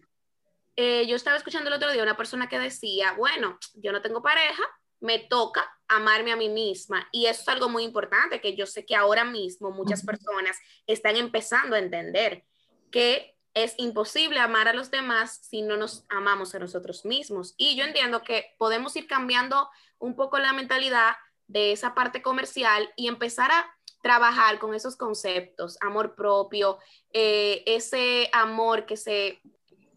eh, 0.77 1.07
yo 1.07 1.15
estaba 1.15 1.37
escuchando 1.37 1.69
el 1.69 1.75
otro 1.75 1.91
día 1.91 2.03
una 2.03 2.17
persona 2.17 2.49
que 2.49 2.59
decía, 2.59 3.13
bueno, 3.13 3.57
yo 3.75 3.91
no 3.91 4.01
tengo 4.01 4.21
pareja, 4.21 4.63
me 4.99 5.19
toca 5.19 5.69
amarme 5.87 6.31
a 6.31 6.35
mí 6.35 6.49
misma. 6.49 7.07
Y 7.11 7.27
eso 7.27 7.41
es 7.41 7.47
algo 7.47 7.69
muy 7.69 7.83
importante, 7.83 8.41
que 8.41 8.55
yo 8.55 8.65
sé 8.65 8.85
que 8.85 8.95
ahora 8.95 9.23
mismo 9.23 9.71
muchas 9.71 10.03
personas 10.03 10.57
están 10.87 11.15
empezando 11.15 11.75
a 11.75 11.79
entender 11.79 12.43
que 12.91 13.34
es 13.55 13.73
imposible 13.77 14.39
amar 14.39 14.67
a 14.67 14.73
los 14.73 14.91
demás 14.91 15.39
si 15.41 15.61
no 15.61 15.77
nos 15.77 16.05
amamos 16.09 16.53
a 16.53 16.59
nosotros 16.59 17.05
mismos. 17.05 17.55
Y 17.57 17.75
yo 17.75 17.85
entiendo 17.85 18.21
que 18.21 18.53
podemos 18.59 18.95
ir 18.97 19.07
cambiando 19.07 19.69
un 19.97 20.15
poco 20.15 20.37
la 20.37 20.53
mentalidad 20.53 21.15
de 21.47 21.71
esa 21.71 21.95
parte 21.95 22.21
comercial 22.21 22.91
y 22.97 23.07
empezar 23.07 23.51
a 23.51 23.65
trabajar 24.01 24.59
con 24.59 24.75
esos 24.75 24.97
conceptos, 24.97 25.77
amor 25.81 26.15
propio, 26.15 26.77
eh, 27.13 27.63
ese 27.65 28.29
amor 28.33 28.85
que 28.85 28.97
se 28.97 29.39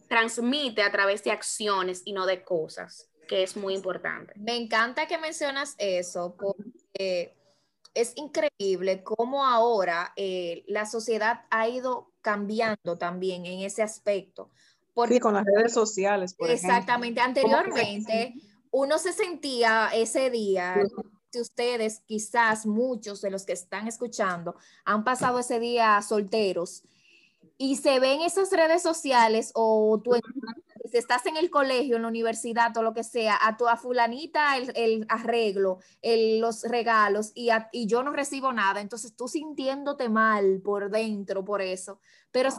transmite 0.08 0.82
a 0.82 0.92
través 0.92 1.24
de 1.24 1.32
acciones 1.32 2.02
y 2.04 2.12
no 2.12 2.26
de 2.26 2.44
cosas, 2.44 3.10
que 3.26 3.42
es 3.42 3.56
muy 3.56 3.74
importante. 3.74 4.32
Me 4.36 4.56
encanta 4.56 5.06
que 5.08 5.18
mencionas 5.18 5.74
eso, 5.78 6.36
porque 6.38 7.36
es 7.92 8.12
increíble 8.16 9.02
cómo 9.02 9.44
ahora 9.44 10.12
eh, 10.14 10.64
la 10.68 10.86
sociedad 10.86 11.42
ha 11.50 11.68
ido 11.68 12.07
cambiando 12.20 12.98
también 12.98 13.46
en 13.46 13.60
ese 13.60 13.82
aspecto. 13.82 14.50
Porque, 14.94 15.14
sí, 15.14 15.20
con 15.20 15.34
las 15.34 15.44
redes 15.44 15.72
sociales, 15.72 16.34
por 16.34 16.50
Exactamente, 16.50 17.20
anteriormente 17.20 18.34
uno 18.70 18.98
se 18.98 19.12
sentía 19.12 19.90
ese 19.94 20.30
día, 20.30 20.76
ustedes, 21.40 22.00
quizás 22.06 22.66
muchos 22.66 23.20
de 23.20 23.30
los 23.30 23.44
que 23.44 23.52
están 23.52 23.86
escuchando, 23.86 24.56
han 24.84 25.04
pasado 25.04 25.38
ese 25.40 25.60
día 25.60 26.00
solteros 26.02 26.82
y 27.58 27.76
se 27.76 27.98
ven 27.98 28.22
esas 28.22 28.50
redes 28.50 28.82
sociales 28.82 29.50
o 29.54 30.00
tú 30.02 30.12
si 30.90 30.96
estás 30.96 31.26
en 31.26 31.36
el 31.36 31.50
colegio, 31.50 31.96
en 31.96 32.02
la 32.02 32.08
universidad 32.08 32.74
o 32.76 32.82
lo 32.82 32.94
que 32.94 33.04
sea, 33.04 33.38
a 33.42 33.56
tu 33.56 33.68
a 33.68 33.76
fulanita 33.76 34.56
el, 34.56 35.04
arreglo, 35.08 35.80
los 36.02 36.62
regalos 36.62 37.32
y, 37.34 37.50
y, 37.72 37.86
yo 37.86 38.02
no 38.02 38.12
recibo 38.12 38.52
nada, 38.52 38.80
entonces 38.80 39.14
tú 39.14 39.28
sintiéndote 39.28 40.08
mal 40.08 40.60
por 40.64 40.90
dentro 40.90 41.44
por 41.44 41.60
eso. 41.60 42.00
Pero 42.30 42.50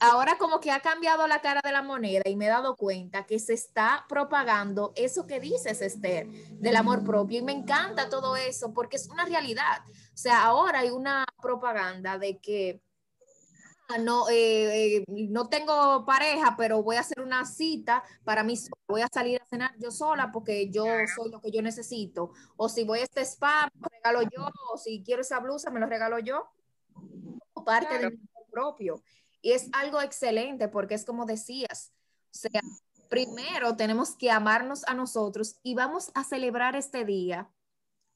ahora 0.00 0.38
como 0.38 0.60
que 0.60 0.70
ha 0.70 0.80
cambiado 0.80 1.26
la 1.26 1.40
cara 1.40 1.60
de 1.64 1.72
la 1.72 1.82
moneda 1.82 2.22
y 2.26 2.36
me 2.36 2.46
he 2.46 2.50
dado 2.50 2.76
cuenta 2.76 3.26
que 3.26 3.38
se 3.38 3.54
está 3.54 4.04
propagando 4.08 4.92
eso 4.94 5.26
que 5.26 5.40
dices, 5.40 5.82
Esther, 5.82 6.28
del 6.28 6.76
amor 6.76 7.02
propio. 7.04 7.40
Y 7.40 7.42
me 7.42 7.52
encanta 7.52 8.08
todo 8.08 8.36
eso 8.36 8.72
porque 8.72 8.96
es 8.96 9.08
una 9.08 9.24
realidad. 9.24 9.82
O 9.88 10.16
sea, 10.16 10.44
ahora 10.44 10.80
hay 10.80 10.90
una 10.90 11.24
propaganda 11.40 12.18
de 12.18 12.38
que 12.38 12.80
no, 13.96 14.28
eh, 14.28 14.96
eh, 14.96 15.04
no 15.08 15.48
tengo 15.48 16.04
pareja, 16.04 16.54
pero 16.58 16.82
voy 16.82 16.96
a 16.96 17.00
hacer 17.00 17.20
una 17.22 17.46
cita 17.46 18.04
para 18.22 18.44
mí, 18.44 18.54
voy 18.86 19.00
a 19.00 19.08
salir 19.10 19.40
a 19.40 19.46
cenar 19.46 19.74
yo 19.78 19.90
sola 19.90 20.30
porque 20.30 20.68
yo 20.68 20.84
soy 21.16 21.30
lo 21.30 21.40
que 21.40 21.50
yo 21.50 21.62
necesito. 21.62 22.32
O 22.56 22.68
si 22.68 22.84
voy 22.84 22.98
a 23.00 23.04
este 23.04 23.22
spa, 23.22 23.70
me 23.74 23.80
lo 23.80 23.88
regalo 23.88 24.22
yo, 24.22 24.50
o 24.70 24.76
si 24.76 25.02
quiero 25.02 25.22
esa 25.22 25.38
blusa, 25.40 25.70
me 25.70 25.80
lo 25.80 25.86
regalo 25.86 26.18
yo. 26.18 26.50
Parte 27.64 27.98
de 27.98 28.10
mi 28.10 28.18
propio. 28.50 29.02
Y 29.40 29.52
es 29.52 29.70
algo 29.72 30.02
excelente 30.02 30.68
porque 30.68 30.94
es 30.94 31.06
como 31.06 31.24
decías, 31.24 31.92
o 32.34 32.38
sea, 32.38 32.60
primero 33.08 33.76
tenemos 33.76 34.16
que 34.16 34.30
amarnos 34.30 34.84
a 34.86 34.92
nosotros 34.92 35.58
y 35.62 35.74
vamos 35.74 36.10
a 36.14 36.24
celebrar 36.24 36.76
este 36.76 37.06
día, 37.06 37.50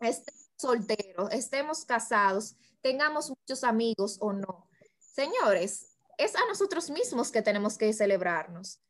estemos 0.01 0.51
solteros, 0.57 1.33
estemos 1.33 1.85
casados, 1.85 2.57
tengamos 2.83 3.31
muchos 3.31 3.65
amigos 3.65 4.19
o 4.21 4.33
no 4.33 4.69
Señores, 5.13 5.95
es 6.17 6.35
a 6.35 6.47
nosotros 6.47 6.89
mismos 6.89 7.31
que 7.31 7.43
tenemos 7.43 7.77
que 7.77 7.93
celebrarnos. 7.93 8.81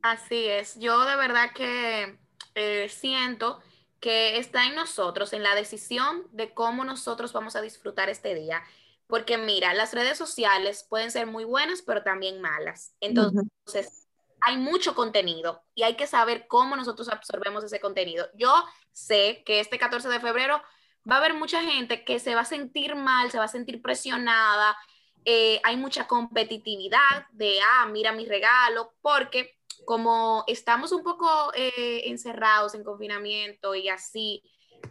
Así 0.00 0.46
es, 0.46 0.78
yo 0.78 1.04
de 1.04 1.16
verdad 1.16 1.50
que 1.52 2.16
eh, 2.54 2.88
siento 2.88 3.60
que 3.98 4.38
está 4.38 4.66
en 4.66 4.76
nosotros, 4.76 5.32
en 5.32 5.42
la 5.42 5.56
decisión 5.56 6.28
de 6.30 6.54
cómo 6.54 6.84
nosotros 6.84 7.32
vamos 7.32 7.56
a 7.56 7.62
disfrutar 7.62 8.08
este 8.08 8.36
día. 8.36 8.62
Porque 9.08 9.38
mira, 9.38 9.74
las 9.74 9.92
redes 9.92 10.16
sociales 10.16 10.86
pueden 10.88 11.10
ser 11.10 11.26
muy 11.26 11.42
buenas, 11.42 11.82
pero 11.82 12.04
también 12.04 12.40
malas. 12.40 12.94
Entonces, 13.00 14.06
hay 14.40 14.56
mucho 14.58 14.94
contenido 14.94 15.64
y 15.74 15.82
hay 15.82 15.96
que 15.96 16.06
saber 16.06 16.46
cómo 16.46 16.76
nosotros 16.76 17.08
absorbemos 17.08 17.64
ese 17.64 17.80
contenido. 17.80 18.28
Yo 18.34 18.52
sé 18.92 19.42
que 19.44 19.58
este 19.58 19.78
14 19.78 20.08
de 20.08 20.20
febrero 20.20 20.62
va 21.08 21.16
a 21.16 21.18
haber 21.18 21.34
mucha 21.34 21.62
gente 21.62 22.04
que 22.04 22.18
se 22.18 22.34
va 22.34 22.42
a 22.42 22.44
sentir 22.44 22.94
mal, 22.94 23.30
se 23.30 23.38
va 23.38 23.44
a 23.44 23.48
sentir 23.48 23.80
presionada, 23.80 24.76
eh, 25.24 25.60
hay 25.64 25.76
mucha 25.76 26.06
competitividad 26.06 27.26
de, 27.32 27.58
ah, 27.60 27.86
mira 27.86 28.12
mi 28.12 28.26
regalo, 28.26 28.94
porque 29.02 29.58
como 29.84 30.44
estamos 30.46 30.92
un 30.92 31.02
poco 31.02 31.52
eh, 31.54 32.02
encerrados 32.06 32.74
en 32.74 32.84
confinamiento 32.84 33.74
y 33.74 33.88
así, 33.88 34.42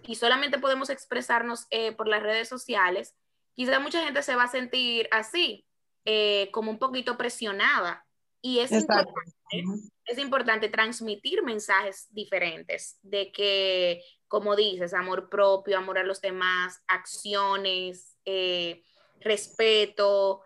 y 0.06 0.16
solamente 0.16 0.60
podemos 0.60 0.90
expresarnos 0.90 1.68
eh, 1.70 1.94
por 1.94 2.08
las 2.08 2.22
redes 2.22 2.50
sociales, 2.50 3.16
quizá 3.54 3.80
mucha 3.80 4.04
gente 4.04 4.24
se 4.24 4.36
va 4.36 4.44
a 4.44 4.50
sentir 4.50 5.08
así, 5.12 5.66
como 6.52 6.70
un 6.70 6.78
poquito 6.78 7.18
presionada. 7.18 8.05
Y 8.46 8.60
es 8.60 8.72
importante, 8.72 9.12
es 10.06 10.20
importante 10.20 10.70
transmitir 10.70 11.42
mensajes 11.42 12.06
diferentes 12.12 13.00
de 13.02 13.32
que 13.32 14.04
como 14.28 14.56
dices, 14.56 14.94
amor 14.94 15.30
propio, 15.30 15.80
amor 15.80 15.98
a 15.98 16.04
los 16.04 16.22
demás, 16.22 16.84
acciones, 16.88 18.16
eh, 18.24 18.84
respeto, 19.20 20.42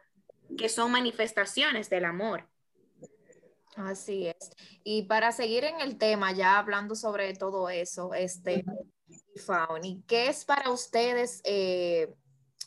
que 0.57 0.69
son 0.69 0.91
manifestaciones 0.91 1.89
del 1.89 2.05
amor. 2.05 2.47
Así 3.75 4.27
es. 4.27 4.49
Y 4.85 5.01
para 5.03 5.33
seguir 5.33 5.65
en 5.65 5.81
el 5.81 5.97
tema, 5.97 6.31
ya 6.31 6.57
hablando 6.57 6.95
sobre 6.95 7.33
todo 7.33 7.69
eso, 7.69 8.13
este, 8.13 8.63
Fauni, 9.45 10.03
¿qué 10.07 10.29
es 10.29 10.45
para 10.45 10.69
ustedes? 10.69 11.41
Eh, 11.43 12.15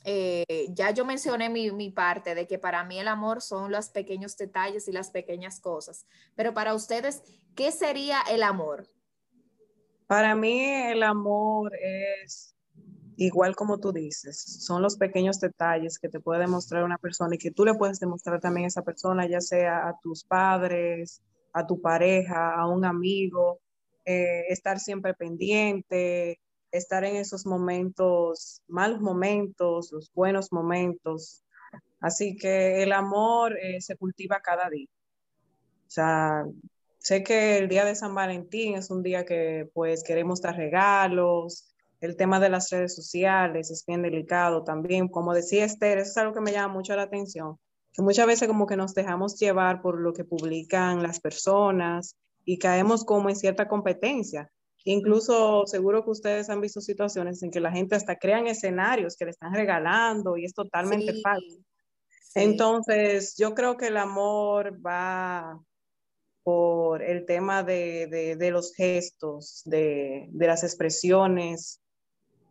eh, 0.04 0.66
ya 0.70 0.90
yo 0.90 1.04
mencioné 1.04 1.48
mi, 1.48 1.70
mi, 1.70 1.90
parte 1.90 2.34
de 2.34 2.46
que 2.46 2.58
para 2.58 2.84
mí 2.84 2.98
el 2.98 3.08
amor 3.08 3.40
son 3.42 3.70
los 3.70 3.88
pequeños 3.88 4.36
detalles 4.36 4.88
y 4.88 4.92
las 4.92 5.10
pequeñas 5.10 5.60
cosas, 5.60 6.06
pero 6.34 6.54
para 6.54 6.74
ustedes, 6.74 7.22
¿qué 7.54 7.72
sería 7.72 8.20
el 8.30 8.42
amor? 8.42 8.88
Para 10.06 10.34
mí 10.34 10.64
el 10.64 11.02
amor 11.02 11.72
es 11.74 12.52
igual 13.16 13.54
como 13.54 13.78
tú 13.78 13.92
dices, 13.92 14.64
son 14.66 14.82
los 14.82 14.96
pequeños 14.96 15.38
detalles 15.40 15.98
que 15.98 16.08
te 16.08 16.20
puede 16.20 16.40
demostrar 16.40 16.84
una 16.84 16.98
persona 16.98 17.34
y 17.34 17.38
que 17.38 17.50
tú 17.50 17.64
le 17.64 17.74
puedes 17.74 18.00
demostrar 18.00 18.40
también 18.40 18.64
a 18.64 18.68
esa 18.68 18.82
persona, 18.82 19.26
ya 19.28 19.40
sea 19.40 19.88
a 19.88 19.98
tus 20.02 20.24
padres, 20.24 21.22
a 21.52 21.66
tu 21.66 21.80
pareja, 21.80 22.54
a 22.54 22.66
un 22.66 22.84
amigo, 22.84 23.60
eh, 24.04 24.46
estar 24.48 24.80
siempre 24.80 25.14
pendiente, 25.14 26.40
estar 26.72 27.04
en 27.04 27.16
esos 27.16 27.46
momentos, 27.46 28.62
malos 28.66 29.00
momentos, 29.00 29.92
los 29.92 30.12
buenos 30.12 30.52
momentos. 30.52 31.44
Así 32.00 32.36
que 32.36 32.82
el 32.82 32.92
amor 32.92 33.56
eh, 33.58 33.80
se 33.80 33.96
cultiva 33.96 34.40
cada 34.40 34.68
día. 34.68 34.88
O 35.86 35.90
sea, 35.90 36.44
Sé 37.02 37.24
que 37.24 37.58
el 37.58 37.68
día 37.68 37.84
de 37.84 37.96
San 37.96 38.14
Valentín 38.14 38.76
es 38.76 38.88
un 38.88 39.02
día 39.02 39.24
que 39.24 39.68
pues 39.74 40.04
queremos 40.04 40.40
dar 40.40 40.56
regalos, 40.56 41.74
el 42.00 42.16
tema 42.16 42.38
de 42.38 42.48
las 42.48 42.70
redes 42.70 42.94
sociales 42.94 43.72
es 43.72 43.84
bien 43.84 44.02
delicado 44.02 44.62
también. 44.62 45.08
Como 45.08 45.34
decía 45.34 45.64
Esther, 45.64 45.98
eso 45.98 46.10
es 46.12 46.16
algo 46.18 46.32
que 46.32 46.40
me 46.40 46.52
llama 46.52 46.74
mucho 46.74 46.94
la 46.94 47.02
atención, 47.02 47.58
que 47.92 48.02
muchas 48.02 48.28
veces 48.28 48.46
como 48.46 48.68
que 48.68 48.76
nos 48.76 48.94
dejamos 48.94 49.36
llevar 49.36 49.82
por 49.82 50.00
lo 50.00 50.12
que 50.12 50.22
publican 50.22 51.02
las 51.02 51.18
personas 51.18 52.16
y 52.44 52.58
caemos 52.58 53.04
como 53.04 53.28
en 53.28 53.36
cierta 53.36 53.66
competencia. 53.66 54.52
Incluso 54.84 55.66
seguro 55.66 56.04
que 56.04 56.10
ustedes 56.10 56.50
han 56.50 56.60
visto 56.60 56.80
situaciones 56.80 57.42
en 57.42 57.50
que 57.50 57.60
la 57.60 57.70
gente 57.70 57.94
hasta 57.94 58.16
crean 58.16 58.46
escenarios 58.46 59.16
que 59.16 59.24
le 59.24 59.30
están 59.30 59.54
regalando 59.54 60.36
y 60.36 60.44
es 60.44 60.54
totalmente 60.54 61.20
falso. 61.20 61.58
Entonces, 62.34 63.36
yo 63.36 63.54
creo 63.54 63.76
que 63.76 63.88
el 63.88 63.96
amor 63.96 64.80
va 64.84 65.60
por 66.42 67.02
el 67.02 67.24
tema 67.26 67.62
de, 67.62 68.36
los 68.52 68.74
gestos, 68.74 69.62
de, 69.64 70.28
las 70.32 70.64
expresiones, 70.64 71.80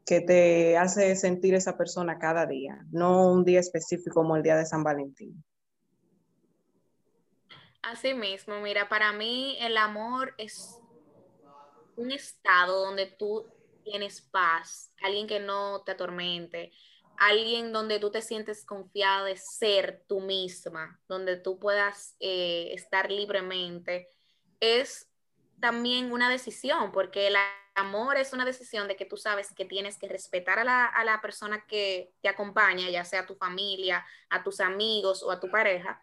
que 0.05 0.21
te 0.21 0.77
hace 0.77 1.15
sentir 1.15 1.53
esa 1.53 1.77
persona 1.77 2.17
cada 2.17 2.45
día, 2.45 2.85
no 2.91 3.31
un 3.31 3.45
día 3.45 3.59
específico 3.59 4.15
como 4.15 4.35
el 4.35 4.43
día 4.43 4.57
de 4.57 4.65
San 4.65 4.83
Valentín. 4.83 5.43
Así 7.81 8.13
mismo, 8.13 8.59
mira, 8.61 8.89
para 8.89 9.11
mí 9.11 9.57
el 9.59 9.77
amor 9.77 10.33
es 10.37 10.80
un 12.01 12.11
estado 12.11 12.83
donde 12.83 13.05
tú 13.05 13.47
tienes 13.83 14.21
paz, 14.21 14.91
alguien 15.01 15.27
que 15.27 15.39
no 15.39 15.83
te 15.83 15.91
atormente, 15.91 16.71
alguien 17.17 17.71
donde 17.71 17.99
tú 17.99 18.09
te 18.09 18.21
sientes 18.21 18.65
confiada 18.65 19.25
de 19.25 19.37
ser 19.37 20.03
tú 20.07 20.19
misma, 20.19 20.99
donde 21.07 21.37
tú 21.37 21.59
puedas 21.59 22.15
eh, 22.19 22.71
estar 22.73 23.11
libremente, 23.11 24.09
es 24.59 25.07
también 25.59 26.11
una 26.11 26.29
decisión, 26.29 26.91
porque 26.91 27.27
el 27.27 27.35
amor 27.75 28.17
es 28.17 28.33
una 28.33 28.45
decisión 28.45 28.87
de 28.87 28.95
que 28.95 29.05
tú 29.05 29.17
sabes 29.17 29.53
que 29.53 29.65
tienes 29.65 29.97
que 29.99 30.07
respetar 30.07 30.57
a 30.57 30.63
la, 30.63 30.85
a 30.85 31.03
la 31.03 31.21
persona 31.21 31.65
que 31.67 32.13
te 32.21 32.29
acompaña, 32.29 32.89
ya 32.89 33.05
sea 33.05 33.27
tu 33.27 33.35
familia, 33.35 34.03
a 34.29 34.43
tus 34.43 34.59
amigos 34.59 35.21
o 35.21 35.29
a 35.29 35.39
tu 35.39 35.49
pareja, 35.51 36.01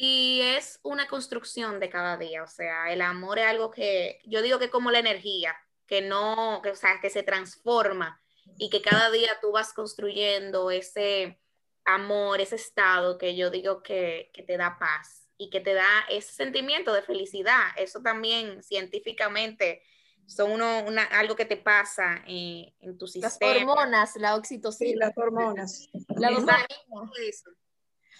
y 0.00 0.42
es 0.42 0.78
una 0.84 1.08
construcción 1.08 1.80
de 1.80 1.90
cada 1.90 2.16
día, 2.16 2.44
o 2.44 2.46
sea, 2.46 2.92
el 2.92 3.00
amor 3.00 3.40
es 3.40 3.46
algo 3.46 3.72
que 3.72 4.20
yo 4.24 4.42
digo 4.42 4.60
que 4.60 4.66
es 4.66 4.70
como 4.70 4.92
la 4.92 5.00
energía, 5.00 5.56
que 5.88 6.02
no, 6.02 6.60
que, 6.62 6.70
o 6.70 6.76
sea, 6.76 7.00
que 7.00 7.10
se 7.10 7.24
transforma 7.24 8.20
y 8.58 8.70
que 8.70 8.80
cada 8.80 9.10
día 9.10 9.38
tú 9.40 9.50
vas 9.50 9.72
construyendo 9.72 10.70
ese 10.70 11.40
amor, 11.84 12.40
ese 12.40 12.54
estado 12.54 13.18
que 13.18 13.34
yo 13.34 13.50
digo 13.50 13.82
que, 13.82 14.30
que 14.32 14.44
te 14.44 14.56
da 14.56 14.78
paz 14.78 15.28
y 15.36 15.50
que 15.50 15.58
te 15.58 15.74
da 15.74 16.04
ese 16.08 16.32
sentimiento 16.32 16.92
de 16.92 17.02
felicidad. 17.02 17.62
Eso 17.76 18.00
también 18.00 18.62
científicamente 18.62 19.82
son 20.26 20.52
uno, 20.52 20.84
una, 20.86 21.02
algo 21.02 21.34
que 21.34 21.44
te 21.44 21.56
pasa 21.56 22.22
en, 22.24 22.72
en 22.78 22.98
tu 22.98 23.08
sistema. 23.08 23.52
Las 23.52 23.62
hormonas, 23.62 24.16
la 24.16 24.36
oxitocina. 24.36 24.90
Sí, 24.90 24.96
las 24.96 25.18
hormonas. 25.18 25.88
La 26.16 26.30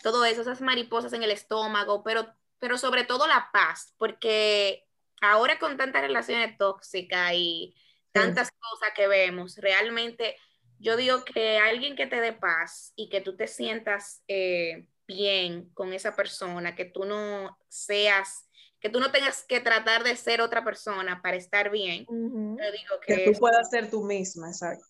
todo 0.03 0.25
eso, 0.25 0.43
esas 0.43 0.61
mariposas 0.61 1.13
en 1.13 1.23
el 1.23 1.31
estómago, 1.31 2.03
pero, 2.03 2.35
pero 2.59 2.79
sobre 2.79 3.05
todo 3.05 3.27
la 3.27 3.51
paz, 3.53 3.95
porque 3.99 4.87
ahora 5.21 5.59
con 5.59 5.77
tantas 5.77 6.03
relaciones 6.03 6.57
tóxicas 6.57 7.33
y 7.35 7.75
tantas 8.13 8.51
cosas 8.51 8.91
que 8.95 9.09
vemos, 9.09 9.57
realmente 9.57 10.37
yo 10.79 10.97
digo 10.97 11.25
que 11.25 11.59
alguien 11.59 11.97
que 11.97 12.07
te 12.07 12.21
dé 12.21 12.33
paz 12.33 12.93
y 12.97 13.09
que 13.09 13.21
tú 13.21 13.37
te 13.37 13.47
sientas 13.47 14.23
eh, 14.29 14.87
bien 15.07 15.71
con 15.75 15.93
esa 15.93 16.15
persona, 16.15 16.75
que 16.75 16.85
tú 16.85 17.05
no 17.05 17.59
seas, 17.69 18.49
que 18.81 18.89
tú 18.89 19.01
no 19.01 19.11
tengas 19.11 19.45
que 19.45 19.61
tratar 19.61 20.05
de 20.05 20.17
ser 20.17 20.41
otra 20.41 20.65
persona 20.65 21.21
para 21.23 21.37
estar 21.37 21.71
bien, 21.71 22.07
yo 22.07 22.73
digo 22.73 23.01
que, 23.05 23.17
que 23.17 23.33
tú 23.33 23.39
puedas 23.39 23.71
ser 23.71 23.91
tú 23.91 24.05
misma, 24.05 24.49
exacto. 24.49 24.85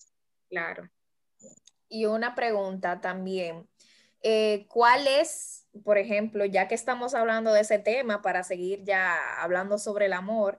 Claro. 0.50 0.88
Y 1.88 2.04
una 2.04 2.34
pregunta 2.34 3.00
también. 3.00 3.66
Eh, 4.22 4.66
¿Cuál 4.68 5.06
es, 5.06 5.66
por 5.84 5.98
ejemplo, 5.98 6.44
ya 6.44 6.68
que 6.68 6.74
estamos 6.74 7.14
hablando 7.14 7.52
de 7.52 7.60
ese 7.60 7.78
tema, 7.78 8.22
para 8.22 8.42
seguir 8.42 8.84
ya 8.84 9.16
hablando 9.40 9.78
sobre 9.78 10.06
el 10.06 10.12
amor, 10.12 10.58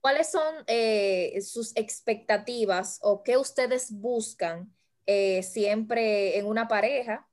cuáles 0.00 0.30
son 0.30 0.54
eh, 0.66 1.40
sus 1.42 1.76
expectativas 1.76 2.98
o 3.02 3.22
qué 3.22 3.36
ustedes 3.36 3.92
buscan 3.92 4.72
eh, 5.06 5.42
siempre 5.42 6.38
en 6.38 6.46
una 6.46 6.68
pareja 6.68 7.28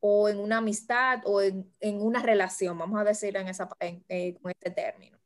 o 0.00 0.28
en 0.28 0.38
una 0.38 0.58
amistad 0.58 1.20
o 1.24 1.42
en, 1.42 1.72
una 1.80 2.22
relación, 2.22 2.78
vamos 2.78 3.00
a 3.00 3.04
decir 3.04 3.36
en 3.36 3.48
esa, 3.48 3.68
con 3.68 4.50
este 4.50 4.70
término? 4.70 5.18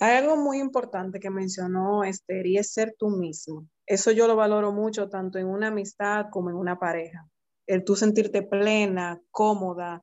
Hay 0.00 0.16
algo 0.16 0.36
muy 0.36 0.58
importante 0.58 1.20
que 1.20 1.30
mencionó 1.30 2.02
Esther 2.02 2.44
y 2.44 2.58
es 2.58 2.72
ser 2.72 2.96
tú 2.98 3.08
mismo. 3.08 3.68
Eso 3.86 4.10
yo 4.10 4.26
lo 4.26 4.34
valoro 4.34 4.72
mucho 4.72 5.08
tanto 5.08 5.38
en 5.38 5.46
una 5.46 5.68
amistad 5.68 6.26
como 6.30 6.50
en 6.50 6.56
una 6.56 6.78
pareja 6.78 7.30
el 7.66 7.84
tú 7.84 7.96
sentirte 7.96 8.42
plena, 8.42 9.20
cómoda. 9.30 10.02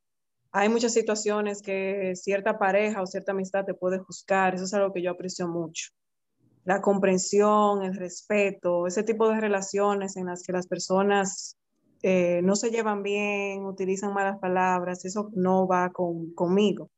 Hay 0.51 0.69
muchas 0.69 0.93
situaciones 0.93 1.61
que 1.61 2.13
cierta 2.15 2.57
pareja 2.57 3.01
o 3.01 3.05
cierta 3.05 3.31
amistad 3.31 3.65
te 3.65 3.73
puede 3.73 3.99
juzgar, 3.99 4.55
eso 4.55 4.63
es 4.63 4.73
algo 4.73 4.93
que 4.93 5.01
yo 5.01 5.11
aprecio 5.11 5.47
mucho. 5.47 5.91
La 6.65 6.81
comprensión, 6.81 7.83
el 7.83 7.95
respeto, 7.95 8.87
ese 8.87 9.03
tipo 9.03 9.29
de 9.29 9.39
relaciones 9.39 10.17
en 10.17 10.27
las 10.27 10.43
que 10.43 10.53
las 10.53 10.67
personas 10.67 11.57
eh, 12.01 12.41
no 12.43 12.55
se 12.55 12.71
llevan 12.71 13.03
bien, 13.03 13.65
utilizan 13.65 14.13
malas 14.13 14.39
palabras, 14.39 15.05
eso 15.05 15.29
no 15.33 15.67
va 15.67 15.91
conmigo. 15.91 16.89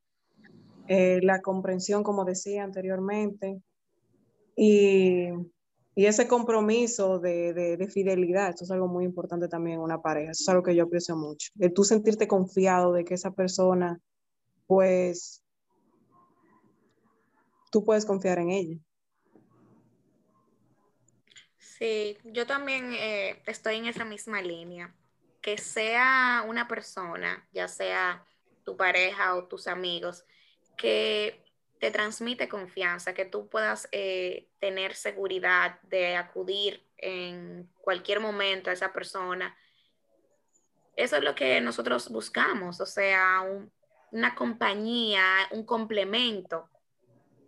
Eh, 0.88 1.20
la 1.24 1.42
comprensión, 1.42 2.04
como 2.04 2.26
decía 2.26 2.64
anteriormente, 2.64 3.62
y 4.56 5.30
y 5.94 6.06
ese 6.06 6.28
compromiso 6.28 7.20
de, 7.20 7.90
fidelidad, 7.92 8.54
eso 8.54 8.64
es 8.64 8.72
algo 8.72 8.88
muy 8.88 9.04
importante 9.04 9.48
también 9.48 9.78
en 9.78 9.84
una 9.84 10.02
pareja, 10.02 10.32
eso 10.32 10.44
es 10.44 10.50
algo 10.50 10.64
que 10.64 10.76
yo 10.76 10.84
aprecio 10.84 11.16
mucho. 11.18 11.52
El 11.60 11.74
tú 11.74 11.84
sentirte 11.84 12.28
confiado 12.28 12.94
de 12.94 13.04
que 13.04 13.14
esa 13.14 13.32
persona, 13.32 14.00
pues, 14.68 15.44
tú 17.72 17.84
puedes 17.84 18.06
confiar 18.06 18.40
en 18.40 18.52
ella. 18.52 18.78
Sí, 21.58 22.18
yo 22.26 22.46
también 22.46 22.94
eh, 22.94 23.42
estoy 23.46 23.78
en 23.78 23.88
esa 23.88 24.06
misma 24.06 24.42
línea. 24.42 24.96
Que 25.42 25.58
sea 25.58 26.46
una 26.48 26.68
persona, 26.68 27.50
ya 27.52 27.68
sea 27.68 28.24
tu 28.64 28.78
pareja 28.78 29.36
o 29.36 29.48
tus 29.48 29.68
amigos, 29.68 30.24
que 30.78 31.44
te 31.82 31.90
transmite 31.90 32.48
confianza, 32.48 33.16
que 33.16 33.26
tú 33.26 33.50
puedas 33.50 33.90
eh, 33.92 34.48
tener 34.60 34.94
seguridad 34.94 35.82
de 35.82 36.16
acudir 36.16 36.88
en 36.98 37.68
cualquier 37.82 38.20
momento 38.20 38.70
a 38.70 38.74
esa 38.74 38.94
persona. 38.94 39.58
Eso 40.96 41.16
es 41.18 41.24
lo 41.24 41.34
que 41.34 41.60
nosotros 41.60 42.08
buscamos, 42.10 42.80
o 42.80 42.86
sea, 42.86 43.42
una 44.12 44.36
compañía, 44.36 45.26
un 45.50 45.66
complemento, 45.66 46.70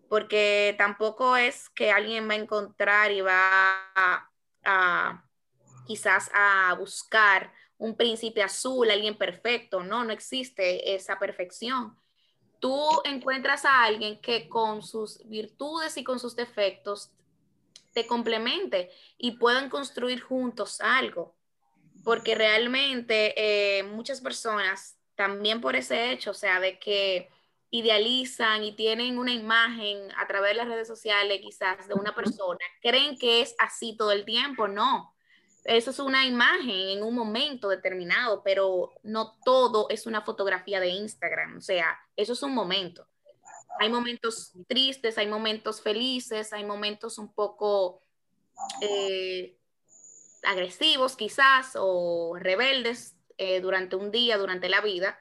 porque 0.09 0.73
tampoco 0.79 1.37
es 1.37 1.69
que 1.69 1.91
alguien 1.91 2.27
va 2.27 2.33
a 2.33 2.37
encontrar 2.37 3.11
y 3.11 3.21
va 3.21 3.91
a 4.65 5.23
quizás 5.85 6.31
a 6.33 6.73
buscar 6.79 7.53
un 7.77 7.95
príncipe 7.95 8.41
azul, 8.41 8.89
alguien 8.89 9.15
perfecto, 9.15 9.83
no, 9.83 10.03
no 10.03 10.11
existe 10.11 10.95
esa 10.95 11.19
perfección 11.19 11.95
tú 12.63 13.01
encuentras 13.03 13.65
a 13.65 13.83
alguien 13.83 14.21
que 14.21 14.47
con 14.47 14.81
sus 14.83 15.19
virtudes 15.27 15.97
y 15.97 16.03
con 16.05 16.17
sus 16.17 16.33
defectos 16.33 17.11
te 17.91 18.07
complemente 18.07 18.89
y 19.17 19.31
puedan 19.31 19.69
construir 19.69 20.21
juntos 20.21 20.79
algo. 20.79 21.35
Porque 22.05 22.35
realmente 22.35 23.33
eh, 23.35 23.83
muchas 23.83 24.21
personas, 24.21 24.97
también 25.15 25.59
por 25.59 25.75
ese 25.75 26.13
hecho, 26.13 26.31
o 26.31 26.33
sea, 26.33 26.61
de 26.61 26.79
que 26.79 27.27
idealizan 27.69 28.63
y 28.63 28.71
tienen 28.71 29.19
una 29.19 29.33
imagen 29.33 29.97
a 30.15 30.25
través 30.25 30.51
de 30.51 30.55
las 30.55 30.67
redes 30.69 30.87
sociales 30.87 31.41
quizás 31.41 31.85
de 31.89 31.95
una 31.95 32.15
persona, 32.15 32.59
creen 32.81 33.17
que 33.17 33.41
es 33.41 33.55
así 33.59 33.97
todo 33.97 34.13
el 34.13 34.23
tiempo, 34.23 34.69
no 34.69 35.12
eso 35.65 35.91
es 35.91 35.99
una 35.99 36.25
imagen 36.25 36.89
en 36.89 37.03
un 37.03 37.15
momento 37.15 37.69
determinado, 37.69 38.43
pero 38.43 38.93
no 39.03 39.37
todo 39.45 39.87
es 39.89 40.05
una 40.05 40.21
fotografía 40.21 40.79
de 40.79 40.89
Instagram. 40.89 41.57
O 41.57 41.61
sea, 41.61 41.97
eso 42.15 42.33
es 42.33 42.43
un 42.43 42.53
momento. 42.53 43.07
Hay 43.79 43.89
momentos 43.89 44.51
tristes, 44.67 45.17
hay 45.17 45.27
momentos 45.27 45.81
felices, 45.81 46.53
hay 46.53 46.63
momentos 46.63 47.17
un 47.17 47.33
poco 47.33 48.01
eh, 48.81 49.57
agresivos 50.43 51.15
quizás 51.15 51.73
o 51.75 52.35
rebeldes 52.37 53.15
eh, 53.37 53.61
durante 53.61 53.95
un 53.95 54.11
día, 54.11 54.37
durante 54.37 54.69
la 54.69 54.81
vida. 54.81 55.17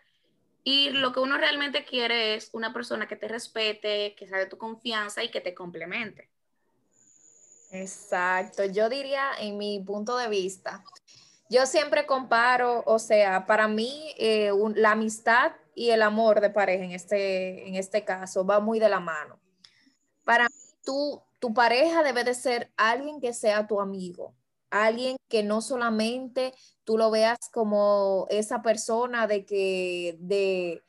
Y 0.64 0.90
lo 0.90 1.12
que 1.12 1.20
uno 1.20 1.38
realmente 1.38 1.85
quiere 1.85 2.35
es 2.35 2.50
una 2.52 2.72
persona 2.72 3.09
que 3.09 3.16
te 3.16 3.28
respete, 3.28 4.14
que 4.16 4.28
sea 4.28 4.38
de 4.38 4.46
tu 4.46 4.59
confianza 4.59 5.24
y 5.24 5.31
que 5.31 5.40
te 5.40 5.55
complemente. 5.55 6.32
Exacto, 7.72 8.64
yo 8.66 8.90
diría 8.90 9.30
en 9.40 9.56
mi 9.56 9.80
punto 9.80 10.16
de 10.18 10.28
vista, 10.28 10.85
yo 11.48 11.64
siempre 11.66 12.06
comparo, 12.06 12.82
o 12.87 12.98
sea, 12.98 13.46
para 13.46 13.66
mí 13.66 14.14
eh, 14.18 14.50
la 14.74 14.92
amistad 14.92 15.52
y 15.74 15.90
el 15.90 16.02
amor 16.02 16.40
de 16.42 16.50
pareja 16.50 16.85
en 16.85 16.92
este, 16.92 17.66
en 17.66 17.74
este 17.76 18.04
caso 18.04 18.44
va 18.44 18.61
muy 18.61 18.78
de 18.78 18.90
la 18.90 19.00
mano. 19.00 19.40
Para 20.24 20.44
mí, 20.44 20.54
tú, 20.85 21.22
tu 21.38 21.54
pareja 21.54 22.02
debe 22.02 22.24
de 22.24 22.35
ser 22.35 22.70
alguien 22.76 23.20
que 23.20 23.32
sea 23.32 23.66
tu 23.66 23.80
amigo, 23.80 24.35
alguien 24.70 25.16
que 25.28 25.42
no 25.42 25.62
solamente 25.62 26.52
tú 26.85 26.98
lo 26.98 27.11
veas 27.11 27.38
como 27.52 28.26
esa 28.30 28.62
persona 28.62 29.26
de 29.26 29.46
que 29.46 30.16
de 30.20 30.82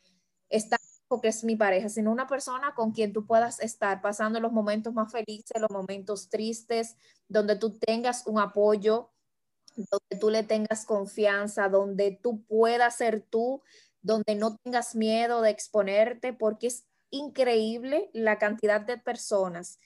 estar 0.49 0.79
que 1.21 1.29
es 1.29 1.43
mi 1.43 1.55
pareja, 1.55 1.89
sino 1.89 2.11
una 2.11 2.27
persona 2.27 2.73
con 2.75 2.91
quien 2.91 3.13
tú 3.13 3.25
puedas 3.25 3.59
estar 3.59 4.01
pasando 4.01 4.39
los 4.39 4.51
momentos 4.51 4.93
más 4.93 5.11
felices, 5.11 5.59
los 5.59 5.71
momentos 5.71 6.29
tristes, 6.29 6.95
donde 7.27 7.55
tú 7.55 7.77
tengas 7.77 8.27
un 8.27 8.39
apoyo, 8.39 9.11
donde 9.75 10.19
tú 10.19 10.29
le 10.29 10.43
tengas 10.43 10.85
confianza, 10.85 11.69
donde 11.69 12.19
tú 12.21 12.43
puedas 12.43 12.97
ser 12.97 13.21
tú, 13.21 13.61
donde 14.01 14.35
no 14.35 14.57
tengas 14.57 14.95
miedo 14.95 15.41
de 15.41 15.49
exponerte, 15.49 16.33
porque 16.33 16.67
es 16.67 16.85
increíble 17.09 18.09
la 18.13 18.37
cantidad 18.37 18.81
de 18.81 18.97
personas 18.97 19.77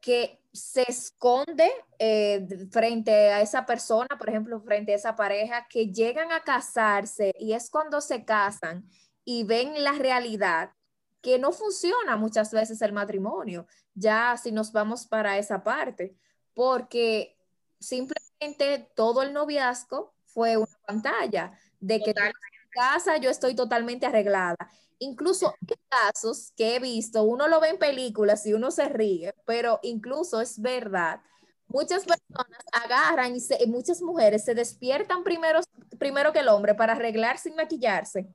que 0.00 0.40
se 0.52 0.84
esconde 0.88 1.70
eh, 1.98 2.46
frente 2.70 3.12
a 3.32 3.42
esa 3.42 3.66
persona, 3.66 4.08
por 4.18 4.28
ejemplo, 4.28 4.60
frente 4.60 4.92
a 4.92 4.96
esa 4.96 5.16
pareja, 5.16 5.66
que 5.68 5.92
llegan 5.92 6.32
a 6.32 6.42
casarse 6.42 7.32
y 7.38 7.52
es 7.52 7.70
cuando 7.70 8.00
se 8.00 8.24
casan 8.24 8.88
y 9.26 9.44
ven 9.44 9.84
la 9.84 9.92
realidad 9.92 10.72
que 11.20 11.38
no 11.38 11.52
funciona 11.52 12.16
muchas 12.16 12.50
veces 12.52 12.80
el 12.80 12.94
matrimonio, 12.94 13.66
ya 13.92 14.38
si 14.42 14.52
nos 14.52 14.72
vamos 14.72 15.06
para 15.06 15.36
esa 15.36 15.62
parte, 15.62 16.16
porque 16.54 17.36
simplemente 17.78 18.90
todo 18.94 19.22
el 19.22 19.34
noviazgo 19.34 20.14
fue 20.24 20.56
una 20.56 20.78
pantalla 20.86 21.58
de 21.80 22.00
que 22.00 22.10
en 22.12 22.32
casa 22.70 23.18
yo 23.18 23.28
estoy 23.28 23.54
totalmente 23.54 24.06
arreglada 24.06 24.56
incluso 24.98 25.54
hay 25.68 25.76
casos 25.88 26.52
que 26.56 26.76
he 26.76 26.78
visto, 26.78 27.22
uno 27.24 27.48
lo 27.48 27.60
ve 27.60 27.68
en 27.70 27.78
películas 27.78 28.46
y 28.46 28.54
uno 28.54 28.70
se 28.70 28.88
ríe, 28.88 29.34
pero 29.44 29.78
incluso 29.82 30.40
es 30.40 30.60
verdad. 30.60 31.20
Muchas 31.68 32.04
personas 32.04 32.60
agarran 32.72 33.34
y, 33.36 33.66
muchas 33.66 34.00
mujeres 34.00 34.44
se 34.44 34.54
despiertan 34.54 35.24
primero, 35.24 35.60
primero 35.98 36.32
que 36.32 36.40
el 36.40 36.48
hombre 36.48 36.74
para 36.74 36.92
arreglar 36.92 37.38
sin 37.38 37.56
maquillarse. 37.56 38.28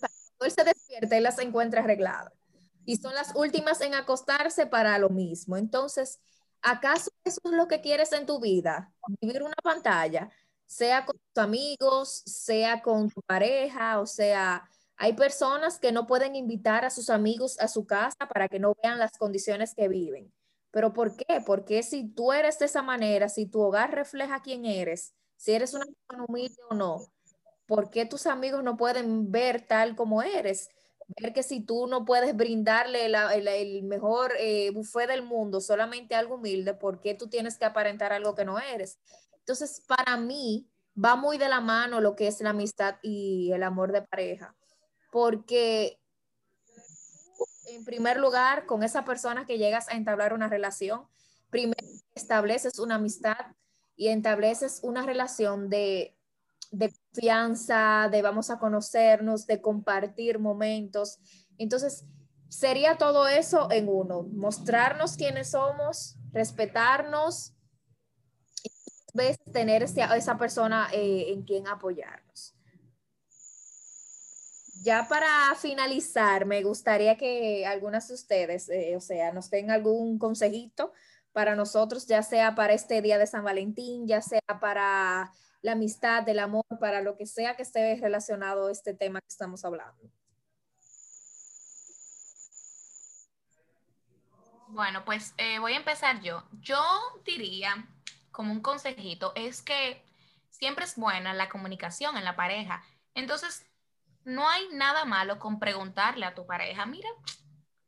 Cuando 0.00 0.44
él 0.44 0.50
se 0.50 0.64
despierta 0.64 1.16
y 1.16 1.20
las 1.20 1.38
encuentra 1.38 1.80
arregladas. 1.82 2.32
Y 2.84 2.96
son 2.96 3.14
las 3.14 3.34
últimas 3.34 3.80
en 3.80 3.94
acostarse 3.94 4.66
para 4.66 4.98
lo 4.98 5.10
mismo. 5.10 5.56
Entonces, 5.56 6.20
¿acaso 6.62 7.10
eso 7.24 7.40
es 7.44 7.52
lo 7.52 7.68
que 7.68 7.80
quieres 7.80 8.12
en 8.12 8.26
tu 8.26 8.40
vida? 8.40 8.92
Vivir 9.20 9.42
una 9.42 9.56
pantalla, 9.62 10.30
sea 10.66 11.04
con 11.04 11.16
tus 11.18 11.42
amigos, 11.42 12.22
sea 12.26 12.82
con 12.82 13.10
tu 13.10 13.20
pareja, 13.22 14.00
o 14.00 14.06
sea, 14.06 14.68
hay 14.96 15.12
personas 15.12 15.78
que 15.78 15.92
no 15.92 16.06
pueden 16.06 16.34
invitar 16.34 16.84
a 16.84 16.90
sus 16.90 17.08
amigos 17.08 17.58
a 17.60 17.68
su 17.68 17.86
casa 17.86 18.26
para 18.28 18.48
que 18.48 18.58
no 18.58 18.74
vean 18.82 18.98
las 18.98 19.12
condiciones 19.16 19.74
que 19.74 19.88
viven. 19.88 20.32
¿Pero 20.72 20.92
por 20.92 21.16
qué? 21.16 21.40
Porque 21.46 21.82
si 21.82 22.08
tú 22.08 22.32
eres 22.32 22.58
de 22.58 22.66
esa 22.66 22.82
manera, 22.82 23.28
si 23.28 23.46
tu 23.46 23.60
hogar 23.60 23.94
refleja 23.94 24.42
quién 24.42 24.64
eres, 24.64 25.14
si 25.36 25.52
eres 25.52 25.72
una 25.72 25.86
persona 25.86 26.24
humilde 26.28 26.56
o 26.68 26.74
no, 26.74 27.06
¿por 27.68 27.90
qué 27.90 28.04
tus 28.04 28.26
amigos 28.26 28.64
no 28.64 28.76
pueden 28.76 29.30
ver 29.30 29.64
tal 29.64 29.94
como 29.94 30.22
eres? 30.22 30.70
Ver 31.20 31.32
que 31.32 31.44
si 31.44 31.60
tú 31.60 31.86
no 31.86 32.04
puedes 32.04 32.34
brindarle 32.34 33.06
el, 33.06 33.82
mejor 33.84 34.32
eh, 34.40 34.70
buffet 34.70 35.08
del 35.08 35.22
mundo, 35.22 35.60
solamente 35.60 36.16
algo 36.16 36.34
humilde, 36.34 36.74
¿por 36.74 37.00
qué 37.00 37.14
tú 37.14 37.28
tienes 37.28 37.56
que 37.56 37.64
aparentar 37.64 38.12
algo 38.12 38.34
que 38.34 38.44
no 38.44 38.58
eres? 38.58 38.98
Entonces, 39.38 39.82
para 39.86 40.16
mí, 40.16 40.68
va 41.02 41.14
muy 41.14 41.38
de 41.38 41.48
la 41.48 41.60
mano 41.60 42.00
lo 42.00 42.16
que 42.16 42.26
es 42.26 42.40
la 42.40 42.50
amistad 42.50 42.96
y 43.02 43.52
el 43.52 43.62
amor 43.62 43.92
de 43.92 44.02
pareja 44.02 44.56
porque 45.10 45.98
en 47.66 47.84
primer 47.84 48.18
lugar, 48.18 48.66
con 48.66 48.82
esa 48.82 49.04
persona 49.04 49.46
que 49.46 49.58
llegas 49.58 49.88
a 49.88 49.96
entablar 49.96 50.32
una 50.32 50.48
relación, 50.48 51.06
primero 51.50 51.86
estableces 52.14 52.78
una 52.78 52.96
amistad 52.96 53.36
y 53.94 54.08
estableces 54.08 54.80
una 54.82 55.02
relación 55.02 55.68
de, 55.68 56.16
de 56.70 56.92
confianza, 56.92 58.08
de 58.10 58.22
vamos 58.22 58.50
a 58.50 58.58
conocernos, 58.58 59.46
de 59.46 59.60
compartir 59.60 60.38
momentos. 60.38 61.18
Entonces, 61.58 62.04
sería 62.48 62.98
todo 62.98 63.28
eso 63.28 63.70
en 63.70 63.88
uno, 63.88 64.22
mostrarnos 64.22 65.16
quiénes 65.16 65.50
somos, 65.50 66.16
respetarnos 66.32 67.54
y 68.64 69.50
tener 69.52 69.82
esa, 69.82 70.16
esa 70.16 70.38
persona 70.38 70.88
eh, 70.92 71.32
en 71.32 71.42
quien 71.42 71.66
apoyarnos 71.66 72.54
ya 74.82 75.06
para 75.08 75.54
finalizar, 75.56 76.46
me 76.46 76.62
gustaría 76.62 77.16
que 77.16 77.66
algunas 77.66 78.08
de 78.08 78.14
ustedes, 78.14 78.68
eh, 78.68 78.96
o 78.96 79.00
sea, 79.00 79.32
nos 79.32 79.50
den 79.50 79.70
algún 79.70 80.18
consejito 80.18 80.92
para 81.32 81.54
nosotros, 81.54 82.06
ya 82.06 82.22
sea 82.22 82.54
para 82.54 82.72
este 82.72 83.02
día 83.02 83.18
de 83.18 83.26
San 83.26 83.44
Valentín, 83.44 84.06
ya 84.06 84.22
sea 84.22 84.40
para 84.60 85.32
la 85.62 85.72
amistad, 85.72 86.28
el 86.28 86.38
amor, 86.38 86.64
para 86.80 87.00
lo 87.00 87.16
que 87.16 87.26
sea 87.26 87.56
que 87.56 87.62
esté 87.62 87.96
relacionado 87.96 88.68
a 88.68 88.72
este 88.72 88.94
tema 88.94 89.20
que 89.20 89.28
estamos 89.28 89.64
hablando. 89.64 90.10
Bueno, 94.68 95.04
pues 95.04 95.34
eh, 95.38 95.58
voy 95.58 95.72
a 95.72 95.78
empezar 95.78 96.20
yo. 96.20 96.44
Yo 96.60 96.82
diría, 97.24 97.88
como 98.30 98.52
un 98.52 98.60
consejito, 98.60 99.32
es 99.34 99.62
que 99.62 100.04
siempre 100.50 100.84
es 100.84 100.96
buena 100.96 101.32
la 101.34 101.48
comunicación 101.48 102.16
en 102.16 102.24
la 102.24 102.36
pareja. 102.36 102.84
Entonces, 103.14 103.66
no 104.24 104.48
hay 104.48 104.68
nada 104.72 105.04
malo 105.04 105.38
con 105.38 105.58
preguntarle 105.58 106.26
a 106.26 106.34
tu 106.34 106.46
pareja, 106.46 106.84
mira, 106.84 107.08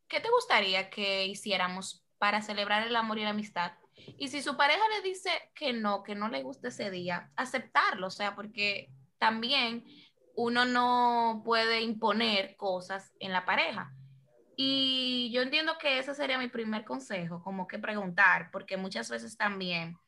¿qué 0.09 0.20
te 0.20 0.30
gustaría 0.30 0.88
que 0.88 1.26
hiciéramos 1.26 2.04
para 2.18 2.40
celebrar 2.40 2.87
el 2.87 2.96
amor 2.96 3.18
y 3.18 3.24
la 3.24 3.30
amistad? 3.30 3.72
Y 4.18 4.28
si 4.28 4.42
su 4.42 4.56
pareja 4.56 4.82
le 4.96 5.08
dice 5.08 5.30
que 5.54 5.72
no, 5.72 6.02
que 6.02 6.14
no 6.14 6.28
le 6.28 6.42
gusta 6.42 6.68
ese 6.68 6.90
día, 6.90 7.30
aceptarlo, 7.36 8.06
o 8.08 8.10
sea, 8.10 8.34
porque 8.34 8.90
también 9.18 9.84
uno 10.34 10.64
no 10.64 11.42
puede 11.44 11.82
imponer 11.82 12.56
cosas 12.56 13.12
en 13.18 13.32
la 13.32 13.44
pareja. 13.44 13.92
Y 14.56 15.30
yo 15.32 15.42
entiendo 15.42 15.78
que 15.78 15.98
ese 15.98 16.14
sería 16.14 16.38
mi 16.38 16.48
primer 16.48 16.84
consejo, 16.84 17.42
como 17.42 17.66
que 17.66 17.78
preguntar, 17.78 18.50
porque 18.50 18.76
muchas 18.76 19.08
veces 19.08 19.36
también 19.36 19.98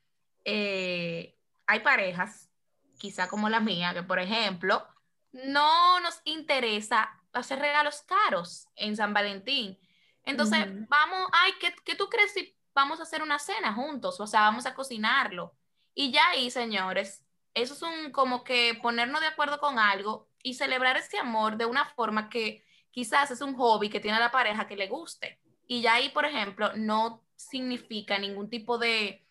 eh, 0.45 1.37
hay 1.67 1.81
parejas, 1.81 2.51
quizá 2.99 3.29
como 3.29 3.49
la 3.49 3.61
mía, 3.61 3.95
que 3.95 4.03
por 4.03 4.19
ejemplo, 4.19 4.87
no 5.33 6.01
nos 6.01 6.21
interesa 6.25 7.11
hacer 7.33 7.59
regalos 7.59 8.03
caros 8.03 8.69
en 8.77 8.97
San 8.97 9.15
Valentín. 9.15 9.79
Entonces, 10.25 10.67
vamos, 10.89 11.29
ay, 11.33 11.53
¿qué, 11.85 11.97
tú 11.97 12.09
crees 12.09 12.33
si 12.33 12.55
vamos 12.75 13.01
a 13.01 13.05
hacer 13.05 13.23
una 13.23 13.39
cena 13.39 13.73
juntos? 13.75 14.21
O 14.21 14.27
sea, 14.27 14.43
vamos 14.43 14.67
a 14.67 14.75
cocinarlo. 14.75 15.55
Y 15.95 16.11
ya 16.11 16.29
ahí, 16.31 16.51
señores, 16.51 17.25
eso 17.55 17.75
es 17.75 17.83
un 17.83 18.13
como 18.13 18.45
que 18.45 18.79
ponernos 18.83 19.21
de 19.21 19.27
acuerdo 19.27 19.59
con 19.59 19.79
algo 19.79 20.29
y 20.43 20.55
celebrar 20.55 20.97
ese 20.97 21.19
amor 21.19 21.57
de 21.57 21.67
una 21.67 21.85
forma 21.85 22.29
que 22.29 22.65
quizás 22.91 23.31
es 23.31 23.41
un 23.41 23.55
hobby 23.55 23.89
que 23.91 24.01
tiene 24.01 24.19
la 24.19 24.31
pareja 24.31 24.67
que 24.67 24.77
le 24.77 24.89
guste. 24.89 25.39
Y 25.67 25.83
ya 25.83 25.95
ahí, 25.95 26.09
por 26.11 26.25
ejemplo, 26.25 26.73
no 26.77 27.23
significa 27.37 28.19
ningún 28.19 28.49
tipo 28.49 28.79
de 28.79 29.25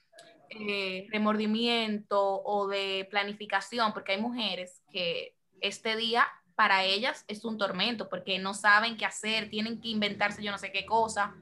eh, 0.50 1.08
remordimiento 1.12 2.42
o 2.44 2.68
de 2.68 3.08
planificación, 3.10 3.94
porque 3.94 4.14
hay 4.14 4.22
mujeres 4.22 4.82
que 4.92 5.36
este 5.62 5.96
día 5.96 6.28
para 6.56 6.84
ellas 6.84 7.26
es 7.28 7.46
un 7.46 7.58
tormento 7.58 8.10
porque 8.10 8.38
no 8.38 8.54
saben 8.54 8.98
qué 8.98 9.06
hacer, 9.06 9.50
tienen 9.50 9.80
que 9.80 9.88
inventarse 9.88 10.44
yo 10.44 10.52
no 10.52 10.58
sé 10.58 10.72
qué 10.72 10.86
cosa. 10.86 11.34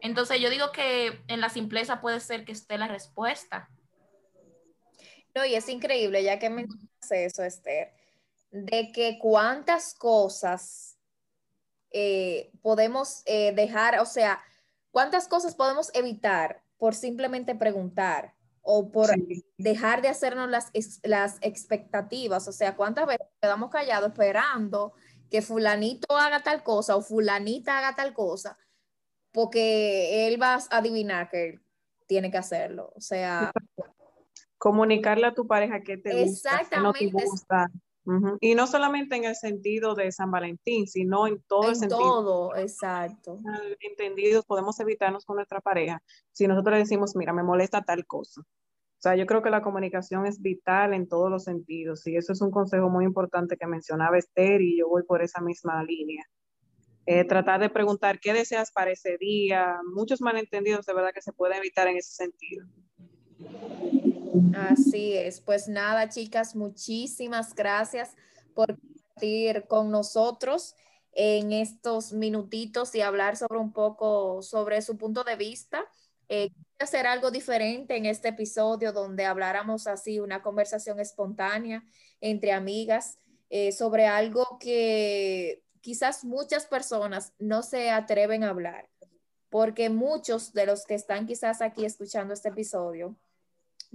Entonces 0.00 0.40
yo 0.40 0.50
digo 0.50 0.72
que 0.72 1.22
en 1.28 1.40
la 1.40 1.48
simpleza 1.48 2.00
puede 2.00 2.20
ser 2.20 2.44
que 2.44 2.52
esté 2.52 2.78
la 2.78 2.88
respuesta. 2.88 3.68
No, 5.34 5.44
y 5.44 5.54
es 5.54 5.68
increíble, 5.68 6.22
ya 6.22 6.38
que 6.38 6.50
me 6.50 6.64
dice 6.64 7.24
eso, 7.24 7.42
Esther, 7.42 7.92
de 8.50 8.92
que 8.92 9.18
cuántas 9.20 9.94
cosas 9.94 10.98
eh, 11.90 12.50
podemos 12.62 13.22
eh, 13.26 13.52
dejar, 13.54 13.98
o 14.00 14.06
sea, 14.06 14.42
cuántas 14.90 15.28
cosas 15.28 15.54
podemos 15.54 15.90
evitar 15.94 16.62
por 16.76 16.94
simplemente 16.94 17.54
preguntar 17.54 18.34
o 18.62 18.90
por 18.90 19.10
dejar 19.56 20.02
de 20.02 20.08
hacernos 20.08 20.48
las, 20.50 20.70
las 21.02 21.38
expectativas. 21.40 22.46
O 22.48 22.52
sea, 22.52 22.76
¿cuántas 22.76 23.06
veces 23.06 23.26
quedamos 23.40 23.70
callados 23.70 24.10
esperando 24.10 24.92
que 25.30 25.40
fulanito 25.40 26.16
haga 26.16 26.42
tal 26.42 26.62
cosa 26.62 26.96
o 26.96 27.00
fulanita 27.00 27.78
haga 27.78 27.96
tal 27.96 28.12
cosa? 28.12 28.58
Porque 29.38 30.26
él 30.26 30.42
va 30.42 30.54
a 30.54 30.78
adivinar 30.78 31.30
que 31.30 31.60
tiene 32.08 32.28
que 32.28 32.38
hacerlo. 32.38 32.92
O 32.96 33.00
sea... 33.00 33.52
Comunicarle 34.58 35.28
a 35.28 35.32
tu 35.32 35.46
pareja 35.46 35.80
que 35.80 35.96
te 35.96 36.24
gusta, 36.24 36.66
que 36.68 36.80
no 36.80 36.92
te 36.92 37.08
gusta. 37.08 37.70
Y 38.40 38.56
no 38.56 38.66
solamente 38.66 39.14
en 39.14 39.26
el 39.26 39.36
sentido 39.36 39.94
de 39.94 40.10
San 40.10 40.32
Valentín, 40.32 40.88
sino 40.88 41.28
en 41.28 41.40
todo 41.42 41.62
en 41.62 41.68
el 41.68 41.76
sentido. 41.76 42.00
todo, 42.00 42.56
exacto. 42.56 43.38
Entendidos, 43.78 44.44
podemos 44.44 44.80
evitarnos 44.80 45.24
con 45.24 45.36
nuestra 45.36 45.60
pareja 45.60 46.02
si 46.32 46.48
nosotros 46.48 46.72
le 46.72 46.80
decimos, 46.80 47.14
mira, 47.14 47.32
me 47.32 47.44
molesta 47.44 47.82
tal 47.82 48.06
cosa. 48.06 48.40
O 48.40 49.00
sea, 49.00 49.14
yo 49.14 49.24
creo 49.26 49.40
que 49.40 49.50
la 49.50 49.62
comunicación 49.62 50.26
es 50.26 50.42
vital 50.42 50.94
en 50.94 51.06
todos 51.06 51.30
los 51.30 51.44
sentidos 51.44 52.04
y 52.08 52.16
eso 52.16 52.32
es 52.32 52.40
un 52.40 52.50
consejo 52.50 52.90
muy 52.90 53.04
importante 53.04 53.56
que 53.56 53.68
mencionaba 53.68 54.18
Esther 54.18 54.62
y 54.62 54.80
yo 54.80 54.88
voy 54.88 55.04
por 55.04 55.22
esa 55.22 55.40
misma 55.40 55.84
línea. 55.84 56.24
Eh, 57.10 57.24
tratar 57.24 57.58
de 57.58 57.70
preguntar 57.70 58.20
qué 58.20 58.34
deseas 58.34 58.70
para 58.70 58.90
ese 58.90 59.16
día, 59.16 59.78
muchos 59.94 60.20
malentendidos 60.20 60.84
de 60.84 60.92
verdad 60.92 61.08
que 61.14 61.22
se 61.22 61.32
pueden 61.32 61.56
evitar 61.56 61.88
en 61.88 61.96
ese 61.96 62.12
sentido. 62.12 62.66
Así 64.54 65.14
es, 65.14 65.40
pues 65.40 65.68
nada 65.68 66.10
chicas, 66.10 66.54
muchísimas 66.54 67.54
gracias 67.54 68.14
por 68.52 68.78
compartir 68.78 69.64
con 69.68 69.90
nosotros 69.90 70.74
en 71.12 71.52
estos 71.52 72.12
minutitos 72.12 72.94
y 72.94 73.00
hablar 73.00 73.38
sobre 73.38 73.58
un 73.58 73.72
poco 73.72 74.42
sobre 74.42 74.82
su 74.82 74.98
punto 74.98 75.24
de 75.24 75.36
vista. 75.36 75.86
Eh, 76.28 76.50
hacer 76.78 77.06
algo 77.06 77.30
diferente 77.30 77.96
en 77.96 78.04
este 78.04 78.28
episodio 78.28 78.92
donde 78.92 79.24
habláramos 79.24 79.86
así, 79.86 80.20
una 80.20 80.42
conversación 80.42 81.00
espontánea 81.00 81.82
entre 82.20 82.52
amigas 82.52 83.16
eh, 83.48 83.72
sobre 83.72 84.06
algo 84.06 84.58
que 84.60 85.62
quizás 85.80 86.24
muchas 86.24 86.66
personas 86.66 87.32
no 87.38 87.62
se 87.62 87.90
atreven 87.90 88.44
a 88.44 88.50
hablar. 88.50 88.88
porque 89.50 89.88
muchos 89.88 90.52
de 90.52 90.66
los 90.66 90.84
que 90.84 90.94
están 90.94 91.26
quizás 91.26 91.62
aquí 91.62 91.86
escuchando 91.86 92.34
este 92.34 92.50
episodio 92.50 93.16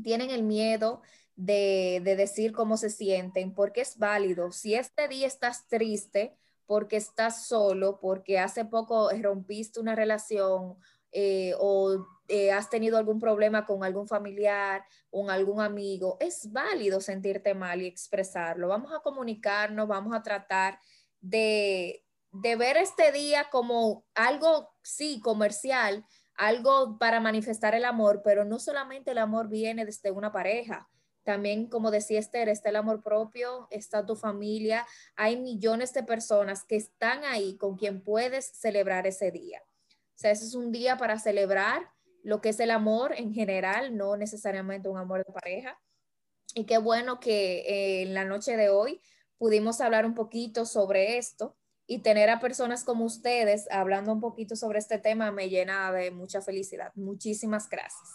tienen 0.02 0.32
el 0.32 0.42
miedo 0.42 1.04
de, 1.36 2.02
de, 2.04 2.16
decir 2.16 2.54
cómo 2.54 2.76
se 2.76 2.90
sienten, 2.90 3.54
porque 3.54 3.82
es 3.82 4.00
válido. 4.00 4.52
Si 4.52 4.74
este 4.74 5.08
día 5.08 5.28
estás 5.28 5.68
triste, 5.68 6.36
porque 6.66 6.98
estás 6.98 7.46
solo, 7.46 8.00
porque 8.00 8.40
hace 8.40 8.66
poco 8.66 9.12
rompiste 9.22 9.80
una 9.80 9.96
relación 9.96 10.78
eh, 11.12 11.54
o 11.60 12.08
eh, 12.28 12.52
has 12.52 12.70
tenido 12.70 12.98
algún 12.98 13.20
problema 13.20 13.66
con 13.66 13.84
algún 13.84 14.08
familiar, 14.08 14.84
con 15.12 15.30
algún 15.30 15.62
amigo, 15.62 16.18
es 16.20 16.52
válido 16.52 17.02
sentirte 17.02 17.54
mal 17.54 17.82
y 17.82 17.88
expresarlo. 17.88 18.70
Vamos 18.70 18.92
a 18.92 19.02
comunicarnos, 19.02 19.88
vamos 19.88 20.16
a 20.16 20.24
tratar 20.24 20.80
de, 21.24 22.04
de 22.32 22.56
ver 22.56 22.78
este 22.78 23.12
día 23.12 23.48
como 23.50 24.06
algo, 24.14 24.70
sí, 24.84 25.20
comercial, 25.22 26.06
algo 26.36 26.98
para 27.00 27.20
manifestar 27.20 27.74
el 27.74 27.86
amor, 27.86 28.22
pero 28.24 28.46
no 28.46 28.60
solamente 28.60 29.12
el 29.12 29.18
amor 29.18 29.48
viene 29.48 29.86
desde 29.86 30.12
una 30.12 30.32
pareja. 30.32 30.90
También, 31.24 31.68
como 31.70 31.90
decía 31.90 32.20
Esther, 32.20 32.50
está 32.50 32.70
el 32.70 32.76
amor 32.76 33.02
propio, 33.02 33.68
está 33.72 34.06
tu 34.06 34.16
familia. 34.16 34.86
Hay 35.16 35.40
millones 35.40 35.94
de 35.94 36.04
personas 36.04 36.66
que 36.66 36.76
están 36.76 37.24
ahí 37.24 37.56
con 37.58 37.78
quien 37.78 38.04
puedes 38.04 38.46
celebrar 38.46 39.08
ese 39.08 39.32
día. 39.32 39.62
O 39.90 40.18
sea, 40.18 40.32
ese 40.32 40.46
es 40.46 40.54
un 40.54 40.72
día 40.72 40.98
para 40.98 41.18
celebrar 41.20 41.90
lo 42.24 42.42
que 42.42 42.50
es 42.50 42.60
el 42.60 42.72
amor 42.72 43.14
en 43.16 43.34
general, 43.34 43.96
no 43.96 44.18
necesariamente 44.18 44.90
un 44.90 44.98
amor 44.98 45.26
de 45.26 45.32
pareja. 45.32 45.80
Y 46.56 46.66
qué 46.66 46.78
bueno 46.78 47.20
que 47.20 47.60
eh, 47.62 48.02
en 48.04 48.14
la 48.14 48.26
noche 48.26 48.58
de 48.58 48.70
hoy 48.70 49.02
pudimos 49.44 49.82
hablar 49.82 50.06
un 50.06 50.14
poquito 50.14 50.66
sobre 50.66 51.18
esto 51.18 51.54
y 51.86 52.00
tener 52.00 52.30
a 52.30 52.40
personas 52.40 52.86
como 52.86 53.04
ustedes 53.04 53.70
hablando 53.70 54.14
un 54.14 54.22
poquito 54.22 54.56
sobre 54.56 54.80
este 54.80 55.00
tema 55.00 55.32
me 55.32 55.50
llena 55.50 55.92
de 55.92 56.12
mucha 56.12 56.42
felicidad. 56.42 56.94
Muchísimas 56.96 57.70
gracias. 57.70 58.10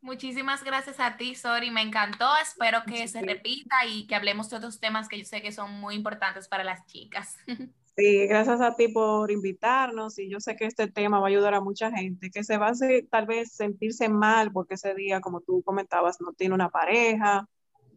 Muchísimas 0.00 0.64
gracias 0.64 0.98
a 0.98 1.16
ti, 1.16 1.36
Sori. 1.36 1.70
Me 1.70 1.80
encantó. 1.80 2.26
Espero 2.42 2.82
que 2.84 3.06
se 3.06 3.22
repita 3.22 3.86
y 3.88 4.08
que 4.08 4.16
hablemos 4.16 4.50
de 4.50 4.56
otros 4.56 4.80
temas 4.80 5.08
que 5.08 5.16
yo 5.16 5.24
sé 5.24 5.42
que 5.42 5.52
son 5.52 5.70
muy 5.78 5.94
importantes 5.94 6.48
para 6.48 6.64
las 6.64 6.84
chicas. 6.86 7.36
Sí, 7.98 8.26
gracias 8.26 8.60
a 8.60 8.76
ti 8.76 8.88
por 8.88 9.30
invitarnos 9.30 10.18
y 10.18 10.28
yo 10.28 10.38
sé 10.38 10.54
que 10.54 10.66
este 10.66 10.86
tema 10.86 11.18
va 11.18 11.28
a 11.28 11.30
ayudar 11.30 11.54
a 11.54 11.62
mucha 11.62 11.90
gente 11.90 12.30
que 12.30 12.44
se 12.44 12.58
va 12.58 12.66
a 12.66 12.72
hacer, 12.72 13.06
tal 13.10 13.24
vez 13.24 13.52
sentirse 13.52 14.10
mal 14.10 14.52
porque 14.52 14.74
ese 14.74 14.94
día, 14.94 15.22
como 15.22 15.40
tú 15.40 15.62
comentabas, 15.62 16.20
no 16.20 16.34
tiene 16.34 16.54
una 16.54 16.68
pareja, 16.68 17.48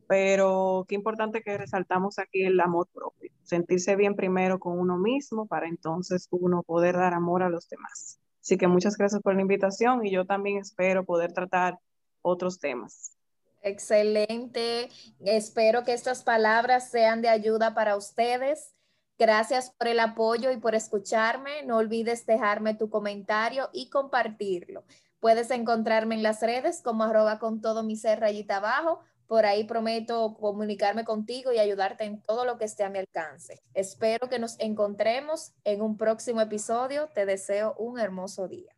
pero 0.09 0.85
qué 0.87 0.95
importante 0.95 1.43
que 1.43 1.55
resaltamos 1.55 2.17
aquí 2.17 2.41
el 2.41 2.59
amor 2.59 2.87
propio, 2.91 3.31
sentirse 3.43 3.95
bien 3.95 4.15
primero 4.15 4.59
con 4.59 4.79
uno 4.79 4.97
mismo 4.97 5.45
para 5.45 5.67
entonces 5.67 6.27
uno 6.31 6.63
poder 6.63 6.95
dar 6.97 7.13
amor 7.13 7.43
a 7.43 7.49
los 7.49 7.69
demás. 7.69 8.19
Así 8.41 8.57
que 8.57 8.67
muchas 8.67 8.97
gracias 8.97 9.21
por 9.21 9.35
la 9.35 9.41
invitación 9.41 10.03
y 10.03 10.09
yo 10.09 10.25
también 10.25 10.57
espero 10.57 11.05
poder 11.05 11.31
tratar 11.31 11.77
otros 12.23 12.57
temas. 12.57 13.15
Excelente. 13.61 14.89
Espero 15.19 15.83
que 15.83 15.93
estas 15.93 16.23
palabras 16.23 16.89
sean 16.89 17.21
de 17.21 17.29
ayuda 17.29 17.75
para 17.75 17.95
ustedes 17.95 18.73
Gracias 19.19 19.71
por 19.71 19.89
el 19.89 19.99
apoyo 19.99 20.49
y 20.49 20.57
por 20.57 20.75
escucharme. 20.75 21.63
No 21.63 21.75
olvides 21.75 22.25
dejarme 22.25 22.73
tu 22.73 22.89
comentario 22.89 23.69
y 23.73 23.89
compartirlo. 23.89 24.85
Puedes 25.19 25.51
encontrarme 25.51 26.15
en 26.15 26.23
las 26.23 26.41
redes 26.41 26.81
como 26.81 27.03
arroba 27.03 27.37
con 27.37 27.59
todo 27.59 27.83
mi 27.83 27.97
ser 27.97 28.21
rayita 28.21 28.55
abajo. 28.57 29.01
Por 29.29 29.45
ahí 29.45 29.63
prometo 29.63 30.33
comunicarme 30.39 31.05
contigo 31.05 31.53
y 31.53 31.59
ayudarte 31.59 32.03
en 32.03 32.19
todo 32.23 32.45
lo 32.45 32.57
que 32.57 32.65
esté 32.65 32.83
a 32.83 32.89
mi 32.89 32.97
alcance. 32.97 33.61
Espero 33.75 34.27
que 34.27 34.39
nos 34.39 34.59
encontremos 34.59 35.51
en 35.65 35.83
un 35.83 35.97
próximo 35.97 36.41
episodio. 36.41 37.09
Te 37.13 37.27
deseo 37.27 37.75
un 37.77 37.99
hermoso 37.99 38.47
día. 38.47 38.73